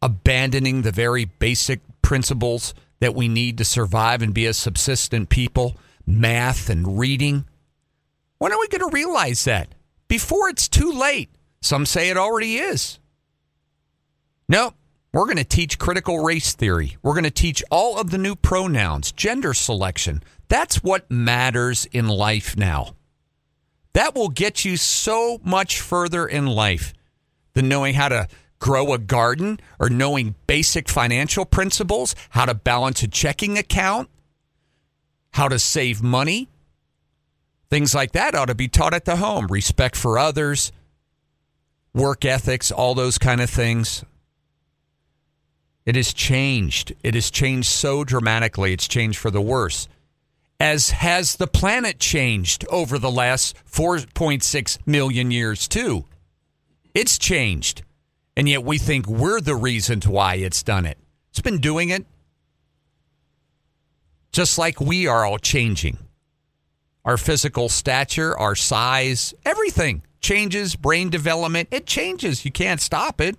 abandoning 0.01 0.83
the 0.83 0.91
very 0.91 1.25
basic 1.25 1.81
principles 2.01 2.73
that 2.99 3.15
we 3.15 3.27
need 3.27 3.57
to 3.57 3.65
survive 3.65 4.21
and 4.21 4.33
be 4.33 4.45
a 4.45 4.53
subsistent 4.53 5.29
people, 5.29 5.75
math 6.05 6.69
and 6.69 6.99
reading. 6.99 7.45
When 8.37 8.51
are 8.51 8.59
we 8.59 8.67
going 8.67 8.89
to 8.89 8.93
realize 8.93 9.43
that? 9.45 9.73
Before 10.07 10.49
it's 10.49 10.67
too 10.67 10.91
late. 10.91 11.29
Some 11.61 11.85
say 11.85 12.09
it 12.09 12.17
already 12.17 12.57
is. 12.57 12.99
No, 14.47 14.73
we're 15.11 15.25
going 15.25 15.37
to 15.37 15.43
teach 15.43 15.79
critical 15.79 16.23
race 16.23 16.53
theory. 16.53 16.97
We're 17.01 17.13
going 17.13 17.23
to 17.23 17.31
teach 17.31 17.63
all 17.71 17.97
of 17.97 18.11
the 18.11 18.17
new 18.17 18.35
pronouns, 18.35 19.11
gender 19.11 19.53
selection. 19.53 20.21
That's 20.47 20.83
what 20.83 21.09
matters 21.09 21.85
in 21.85 22.07
life 22.07 22.55
now. 22.55 22.95
That 23.93 24.13
will 24.13 24.29
get 24.29 24.65
you 24.65 24.77
so 24.77 25.39
much 25.43 25.79
further 25.79 26.27
in 26.27 26.45
life 26.45 26.93
than 27.53 27.69
knowing 27.69 27.95
how 27.95 28.09
to 28.09 28.27
grow 28.59 28.93
a 28.93 28.97
garden 28.97 29.59
or 29.79 29.89
knowing 29.89 30.35
basic 30.47 30.89
financial 30.89 31.45
principles, 31.45 32.13
how 32.31 32.45
to 32.45 32.53
balance 32.53 33.01
a 33.03 33.07
checking 33.07 33.57
account, 33.57 34.09
how 35.35 35.49
to 35.49 35.59
save 35.59 36.01
money. 36.01 36.47
Things 37.69 37.93
like 37.93 38.13
that 38.13 38.35
ought 38.35 38.45
to 38.45 38.55
be 38.55 38.69
taught 38.69 38.93
at 38.93 39.03
the 39.03 39.17
home. 39.17 39.47
Respect 39.47 39.97
for 39.97 40.17
others, 40.17 40.71
work 41.93 42.23
ethics, 42.23 42.71
all 42.71 42.95
those 42.95 43.17
kind 43.17 43.41
of 43.41 43.49
things. 43.49 44.05
It 45.85 45.97
has 45.97 46.13
changed. 46.13 46.93
It 47.03 47.15
has 47.15 47.29
changed 47.29 47.67
so 47.67 48.05
dramatically. 48.05 48.71
It's 48.71 48.87
changed 48.87 49.19
for 49.19 49.29
the 49.29 49.41
worse. 49.41 49.89
As 50.57 50.91
has 50.91 51.35
the 51.35 51.47
planet 51.47 51.99
changed 51.99 52.65
over 52.69 52.97
the 52.97 53.11
last 53.11 53.57
4.6 53.69 54.87
million 54.87 55.31
years, 55.31 55.67
too. 55.67 56.05
It's 56.93 57.17
changed. 57.17 57.83
And 58.37 58.47
yet 58.47 58.63
we 58.63 58.77
think 58.77 59.05
we're 59.05 59.41
the 59.41 59.55
reason 59.55 59.99
why 60.07 60.35
it's 60.35 60.63
done 60.63 60.85
it. 60.85 60.97
It's 61.29 61.41
been 61.41 61.59
doing 61.59 61.89
it 61.89 62.05
just 64.35 64.57
like 64.57 64.81
we 64.81 65.07
are 65.07 65.23
all 65.23 65.37
changing. 65.37 65.97
Our 67.05 67.15
physical 67.15 67.69
stature, 67.69 68.37
our 68.37 68.53
size, 68.53 69.33
everything 69.45 70.03
changes, 70.19 70.75
brain 70.75 71.09
development, 71.09 71.69
it 71.71 71.85
changes. 71.85 72.43
You 72.43 72.51
can't 72.51 72.81
stop 72.81 73.21
it. 73.21 73.37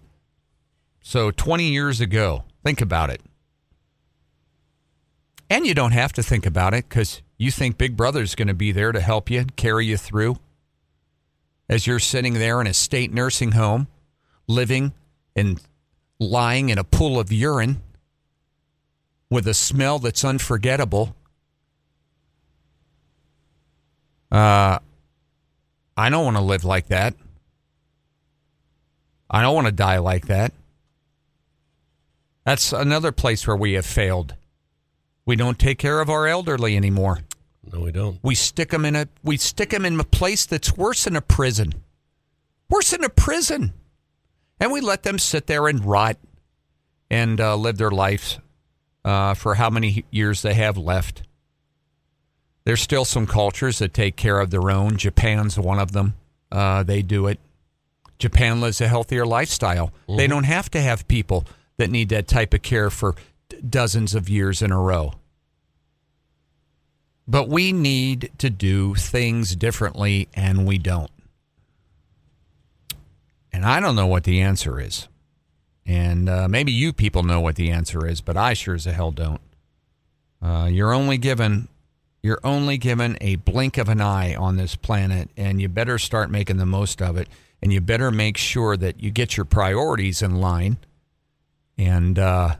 So 1.02 1.30
20 1.30 1.68
years 1.68 2.00
ago, 2.00 2.44
think 2.64 2.80
about 2.80 3.10
it. 3.10 3.20
And 5.50 5.66
you 5.66 5.74
don't 5.74 5.92
have 5.92 6.14
to 6.14 6.22
think 6.22 6.46
about 6.46 6.72
it 6.72 6.88
because 6.88 7.20
you 7.36 7.50
think 7.50 7.76
Big 7.76 7.94
Brother's 7.94 8.34
going 8.34 8.48
to 8.48 8.54
be 8.54 8.72
there 8.72 8.92
to 8.92 9.00
help 9.00 9.30
you, 9.30 9.44
carry 9.54 9.84
you 9.84 9.98
through. 9.98 10.38
As 11.68 11.86
you're 11.86 11.98
sitting 11.98 12.34
there 12.34 12.58
in 12.62 12.66
a 12.66 12.72
state 12.72 13.12
nursing 13.12 13.52
home, 13.52 13.88
living 14.48 14.94
and 15.34 15.60
lying 16.18 16.70
in 16.70 16.78
a 16.78 16.84
pool 16.84 17.20
of 17.20 17.30
urine 17.30 17.82
with 19.30 19.46
a 19.46 19.54
smell 19.54 19.98
that's 19.98 20.24
unforgettable. 20.24 21.14
Uh, 24.30 24.78
I 25.96 26.10
don't 26.10 26.24
want 26.24 26.36
to 26.36 26.42
live 26.42 26.64
like 26.64 26.88
that. 26.88 27.14
I 29.30 29.42
don't 29.42 29.54
want 29.54 29.66
to 29.66 29.72
die 29.72 29.98
like 29.98 30.26
that. 30.26 30.52
That's 32.44 32.72
another 32.72 33.10
place 33.10 33.46
where 33.46 33.56
we 33.56 33.72
have 33.72 33.86
failed. 33.86 34.34
We 35.24 35.34
don't 35.34 35.58
take 35.58 35.78
care 35.78 36.00
of 36.00 36.08
our 36.08 36.28
elderly 36.28 36.76
anymore. 36.76 37.20
No, 37.72 37.80
we 37.80 37.90
don't. 37.90 38.20
We 38.22 38.36
stick 38.36 38.70
them 38.70 38.84
in 38.84 38.94
a 38.94 39.08
we 39.24 39.36
stick 39.36 39.70
them 39.70 39.84
in 39.84 39.98
a 39.98 40.04
place 40.04 40.46
that's 40.46 40.76
worse 40.76 41.04
than 41.04 41.16
a 41.16 41.20
prison. 41.20 41.72
Worse 42.70 42.90
than 42.92 43.02
a 43.02 43.08
prison. 43.08 43.72
And 44.60 44.70
we 44.70 44.80
let 44.80 45.02
them 45.02 45.18
sit 45.18 45.48
there 45.48 45.66
and 45.66 45.84
rot 45.84 46.18
and 47.10 47.40
uh, 47.40 47.56
live 47.56 47.78
their 47.78 47.90
lives 47.90 48.38
uh, 49.06 49.34
for 49.34 49.54
how 49.54 49.70
many 49.70 50.04
years 50.10 50.42
they 50.42 50.54
have 50.54 50.76
left. 50.76 51.22
There's 52.64 52.82
still 52.82 53.04
some 53.04 53.26
cultures 53.26 53.78
that 53.78 53.94
take 53.94 54.16
care 54.16 54.40
of 54.40 54.50
their 54.50 54.68
own. 54.68 54.96
Japan's 54.96 55.56
one 55.56 55.78
of 55.78 55.92
them. 55.92 56.14
Uh, 56.50 56.82
they 56.82 57.02
do 57.02 57.28
it. 57.28 57.38
Japan 58.18 58.60
lives 58.60 58.80
a 58.80 58.88
healthier 58.88 59.24
lifestyle. 59.24 59.92
Mm-hmm. 60.08 60.16
They 60.16 60.26
don't 60.26 60.44
have 60.44 60.68
to 60.72 60.80
have 60.80 61.06
people 61.06 61.44
that 61.76 61.88
need 61.88 62.08
that 62.08 62.26
type 62.26 62.52
of 62.52 62.62
care 62.62 62.90
for 62.90 63.14
d- 63.48 63.58
dozens 63.68 64.16
of 64.16 64.28
years 64.28 64.60
in 64.60 64.72
a 64.72 64.80
row. 64.80 65.12
But 67.28 67.48
we 67.48 67.70
need 67.70 68.32
to 68.38 68.50
do 68.50 68.96
things 68.96 69.54
differently, 69.54 70.28
and 70.34 70.66
we 70.66 70.78
don't. 70.78 71.10
And 73.52 73.64
I 73.64 73.78
don't 73.78 73.96
know 73.96 74.06
what 74.06 74.24
the 74.24 74.40
answer 74.40 74.80
is. 74.80 75.08
And 75.86 76.28
uh, 76.28 76.48
maybe 76.48 76.72
you 76.72 76.92
people 76.92 77.22
know 77.22 77.40
what 77.40 77.54
the 77.54 77.70
answer 77.70 78.06
is, 78.06 78.20
but 78.20 78.36
I 78.36 78.54
sure 78.54 78.74
as 78.74 78.86
a 78.86 78.92
hell 78.92 79.12
don't. 79.12 79.40
Uh, 80.42 80.68
you're 80.70 80.92
only 80.92 81.16
given 81.16 81.68
you're 82.22 82.40
only 82.42 82.76
given 82.76 83.16
a 83.20 83.36
blink 83.36 83.78
of 83.78 83.88
an 83.88 84.00
eye 84.00 84.34
on 84.34 84.56
this 84.56 84.74
planet, 84.74 85.30
and 85.36 85.60
you 85.60 85.68
better 85.68 85.96
start 85.96 86.28
making 86.28 86.56
the 86.56 86.66
most 86.66 87.00
of 87.00 87.16
it. 87.16 87.28
And 87.62 87.72
you 87.72 87.80
better 87.80 88.10
make 88.10 88.36
sure 88.36 88.76
that 88.76 89.00
you 89.00 89.12
get 89.12 89.36
your 89.36 89.46
priorities 89.46 90.22
in 90.22 90.36
line 90.36 90.78
and 91.78 92.18
uh, 92.18 92.56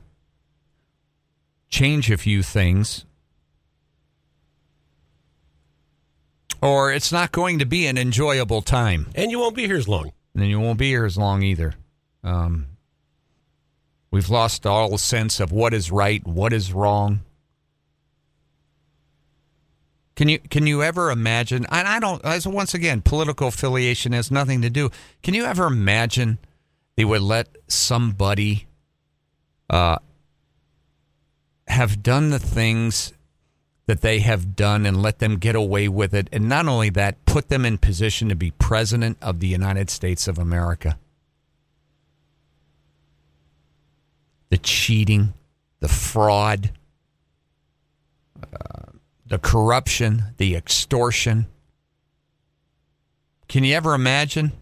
change 1.69 2.11
a 2.13 2.17
few 2.17 2.45
things. 2.45 3.05
Or 6.63 6.93
it's 6.93 7.11
not 7.11 7.33
going 7.33 7.59
to 7.59 7.67
be 7.67 7.87
an 7.87 7.99
enjoyable 7.99 8.63
time. 8.63 9.09
And 9.17 9.33
you 9.33 9.39
won't 9.39 9.57
be 9.57 9.67
here 9.67 9.77
as 9.77 9.89
long. 9.89 10.13
And 10.33 10.43
then 10.43 10.49
you 10.49 10.61
won't 10.61 10.79
be 10.79 10.91
here 10.91 11.05
as 11.05 11.19
long 11.19 11.43
either. 11.43 11.75
Um, 12.23 12.67
we've 14.17 14.31
lost 14.31 14.65
all 14.65 14.97
sense 14.97 15.41
of 15.41 15.53
what 15.53 15.75
is 15.75 15.91
right, 15.91 16.27
what 16.27 16.51
is 16.51 16.73
wrong. 16.73 17.21
Can 20.15 20.31
you 20.31 20.39
can 20.39 20.67
you 20.67 20.83
ever 20.83 21.11
imagine? 21.11 21.67
And 21.71 21.87
I 21.87 22.01
don't. 22.01 22.25
As 22.25 22.47
once 22.47 22.73
again, 22.73 23.03
political 23.03 23.49
affiliation 23.49 24.13
has 24.13 24.31
nothing 24.31 24.63
to 24.63 24.71
do. 24.71 24.91
Can 25.23 25.35
you 25.35 25.45
ever 25.45 25.67
imagine 25.67 26.39
they 26.97 27.05
would 27.05 27.21
let 27.21 27.55
somebody 27.69 28.67
uh, 29.69 29.99
have 31.69 32.03
done 32.03 32.31
the 32.31 32.39
things 32.39 33.13
that 33.87 34.01
they 34.01 34.21
have 34.21 34.57
done 34.57 34.87
and 34.87 35.03
let 35.03 35.19
them 35.19 35.37
get 35.37 35.55
away 35.55 35.89
with 35.89 36.15
it, 36.15 36.31
and 36.33 36.49
not 36.49 36.67
only 36.67 36.89
that, 36.89 37.23
put 37.27 37.51
them 37.51 37.67
in 37.67 37.77
position 37.77 38.31
to 38.31 38.35
be 38.35 38.51
president 38.53 39.19
of 39.21 39.41
the 39.41 39.49
United 39.49 39.91
States 39.91 40.27
of 40.27 40.39
America? 40.39 40.99
The 44.51 44.59
cheating, 44.59 45.35
the 45.81 45.89
fraud. 45.89 46.73
Uh, 48.41 48.93
the 49.27 49.39
corruption, 49.39 50.35
the 50.37 50.55
extortion. 50.55 51.47
Can 53.49 53.65
you 53.65 53.75
ever 53.75 53.95
imagine? 53.95 54.53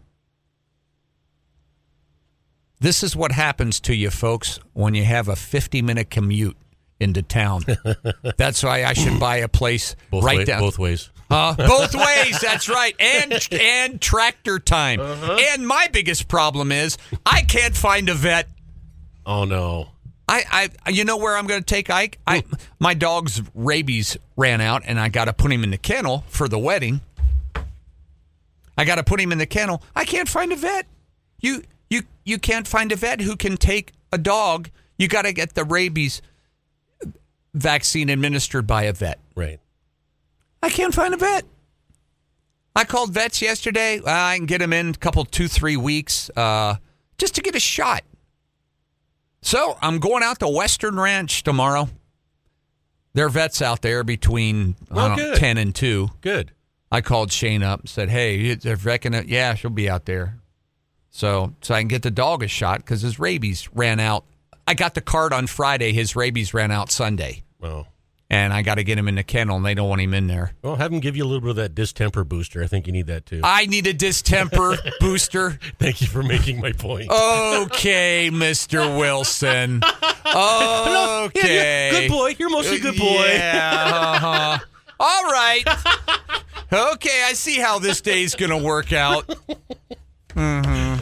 This 2.81 3.03
is 3.03 3.17
what 3.17 3.33
happens 3.33 3.81
to 3.81 3.95
you, 3.95 4.11
folks, 4.11 4.59
when 4.73 4.95
you 4.95 5.05
have 5.05 5.29
a 5.29 5.37
50 5.37 5.83
minute 5.83 6.11
commute 6.11 6.57
into 7.01 7.23
town. 7.23 7.63
That's 8.37 8.63
why 8.63 8.85
I 8.85 8.93
should 8.93 9.19
buy 9.19 9.39
a 9.39 9.49
place 9.49 9.97
both 10.11 10.25
right 10.25 10.39
way, 10.39 10.45
down. 10.45 10.61
Both 10.61 10.79
ways. 10.79 11.11
Uh, 11.31 11.55
both 11.57 11.95
ways. 11.95 12.41
That's 12.41 12.69
right. 12.69 12.95
And 12.99 13.49
and 13.53 14.01
tractor 14.01 14.59
time. 14.59 15.01
Uh-huh. 15.01 15.39
And 15.53 15.67
my 15.67 15.89
biggest 15.93 16.29
problem 16.29 16.73
is 16.73 16.99
I 17.25 17.43
can't 17.43 17.77
find 17.77 18.09
a 18.09 18.15
vet. 18.15 18.49
Oh 19.27 19.45
no. 19.45 19.89
I, 20.27 20.71
I, 20.87 20.91
you 20.91 21.05
know 21.05 21.19
where 21.19 21.37
I'm 21.37 21.47
going 21.47 21.61
to 21.61 21.67
take 21.67 21.91
Ike. 21.91 22.19
I, 22.27 22.45
my 22.79 22.95
dog's 22.95 23.43
rabies 23.55 24.17
ran 24.37 24.63
out, 24.63 24.83
and 24.87 24.99
I 24.99 25.11
got 25.11 25.27
to 25.27 25.35
put 25.35 25.53
him 25.53 25.63
in 25.63 25.71
the 25.71 25.79
kennel 25.79 26.25
for 26.29 26.49
the 26.49 26.59
wedding. 26.59 27.03
I 28.77 28.85
got 28.85 28.97
to 28.97 29.05
put 29.05 29.21
him 29.21 29.33
in 29.33 29.39
the 29.39 29.47
kennel. 29.47 29.83
I 29.95 30.05
can't 30.05 30.29
find 30.29 30.51
a 30.51 30.57
vet. 30.57 30.87
You, 31.41 31.63
you, 31.91 32.03
you 32.25 32.39
can't 32.39 32.67
find 32.67 32.91
a 32.91 32.97
vet 32.97 33.21
who 33.21 33.37
can 33.37 33.57
take 33.57 33.93
a 34.13 34.19
dog. 34.19 34.71
You 34.97 35.09
got 35.09 35.23
to 35.23 35.33
get 35.33 35.55
the 35.55 35.65
rabies 35.65 36.23
vaccine 37.53 38.09
administered 38.09 38.67
by 38.67 38.85
a 38.85 38.93
vet. 38.93 39.19
Right. 39.37 39.61
I 40.63 40.71
can't 40.71 40.95
find 40.95 41.13
a 41.13 41.19
vet. 41.19 41.45
I 42.75 42.85
called 42.85 43.13
vets 43.13 43.43
yesterday. 43.43 43.99
Uh, 43.99 44.03
I 44.07 44.37
can 44.37 44.47
get 44.47 44.61
him 44.61 44.73
in 44.73 44.89
a 44.91 44.95
couple, 44.95 45.25
two, 45.25 45.47
three 45.47 45.77
weeks, 45.77 46.31
uh, 46.35 46.77
just 47.19 47.35
to 47.37 47.43
get 47.43 47.55
a 47.55 47.61
shot. 47.61 48.03
So 49.45 49.77
I'm 49.83 49.99
going 49.99 50.23
out 50.23 50.39
to 50.39 50.49
Western 50.49 50.99
Ranch 50.99 51.43
tomorrow. 51.43 51.91
There 53.13 53.27
are 53.27 53.29
vets 53.31 53.61
out 53.61 53.83
there 53.83 54.03
between 54.03 54.75
Well, 54.91 55.17
know, 55.17 55.35
10 55.35 55.59
and 55.59 55.75
2. 55.75 56.09
Good. 56.23 56.53
I 56.91 57.03
called 57.03 57.31
Shane 57.31 57.63
up 57.63 57.81
and 57.81 57.89
said, 57.89 58.09
hey, 58.09 58.55
they're 58.55 58.77
reckon 58.77 59.13
it. 59.13 59.27
Yeah, 59.27 59.55
she'll 59.55 59.71
be 59.71 59.89
out 59.89 60.07
there. 60.07 60.39
So, 61.11 61.55
so 61.61 61.75
I 61.75 61.83
can 61.83 61.89
get 61.89 62.01
the 62.01 62.11
dog 62.11 62.43
a 62.43 62.49
shot 62.49 62.79
because 62.79 63.03
his 63.03 63.19
rabies 63.19 63.69
ran 63.75 64.01
out. 64.01 64.25
I 64.67 64.73
got 64.73 64.95
the 64.95 65.03
card 65.03 65.35
on 65.35 65.47
Friday. 65.47 65.93
His 65.93 66.17
rabies 66.17 66.55
ran 66.55 66.71
out 66.71 66.91
Sunday. 66.91 67.43
Well, 67.61 67.87
And 68.31 68.53
I 68.55 68.63
got 68.63 68.77
to 68.77 68.85
get 68.85 68.99
him 68.99 69.07
in 69.07 69.17
the 69.17 69.23
kennel, 69.23 69.57
and 69.59 69.65
they 69.67 69.75
don't 69.75 69.89
want 69.89 70.01
him 70.01 70.15
in 70.15 70.27
there. 70.27 70.55
well, 70.63 70.77
have 70.77 70.91
him 70.93 70.99
give 71.01 71.15
you 71.17 71.25
a 71.25 71.27
little 71.27 71.43
bit 71.43 71.51
of 71.51 71.57
that 71.57 71.75
distemper 71.75 72.25
booster. 72.25 72.63
I 72.65 72.67
think 72.67 72.87
you 72.87 72.93
need 72.93 73.07
that 73.07 73.27
too. 73.27 73.41
I 73.45 73.67
need 73.67 73.87
a 73.87 73.93
distemper 73.93 74.77
booster. 75.01 75.59
Thank 75.79 76.01
you 76.01 76.07
for 76.07 76.23
making 76.23 76.61
my 76.61 76.73
point. 76.73 77.11
Okay, 77.11 78.31
Mr. 78.33 78.99
Wilson. 78.99 79.83
Yeah, 80.27 80.33
yeah, 80.35 81.21
Okay. 81.27 81.91
good 82.09 82.11
boy. 82.11 82.35
You're 82.39 82.51
mostly 82.51 82.79
good 82.81 82.97
boy. 82.97 83.27
Yeah. 83.29 83.91
uh-huh. 83.93 84.59
All 84.99 85.25
right. 85.25 85.63
Okay, 86.73 87.23
I 87.27 87.35
see 87.35 87.61
how 87.61 87.79
this 87.79 88.01
day's 88.01 88.35
going 88.35 88.51
to 88.51 88.57
work 88.57 88.93
out. 88.93 89.31
hmm 90.35 90.95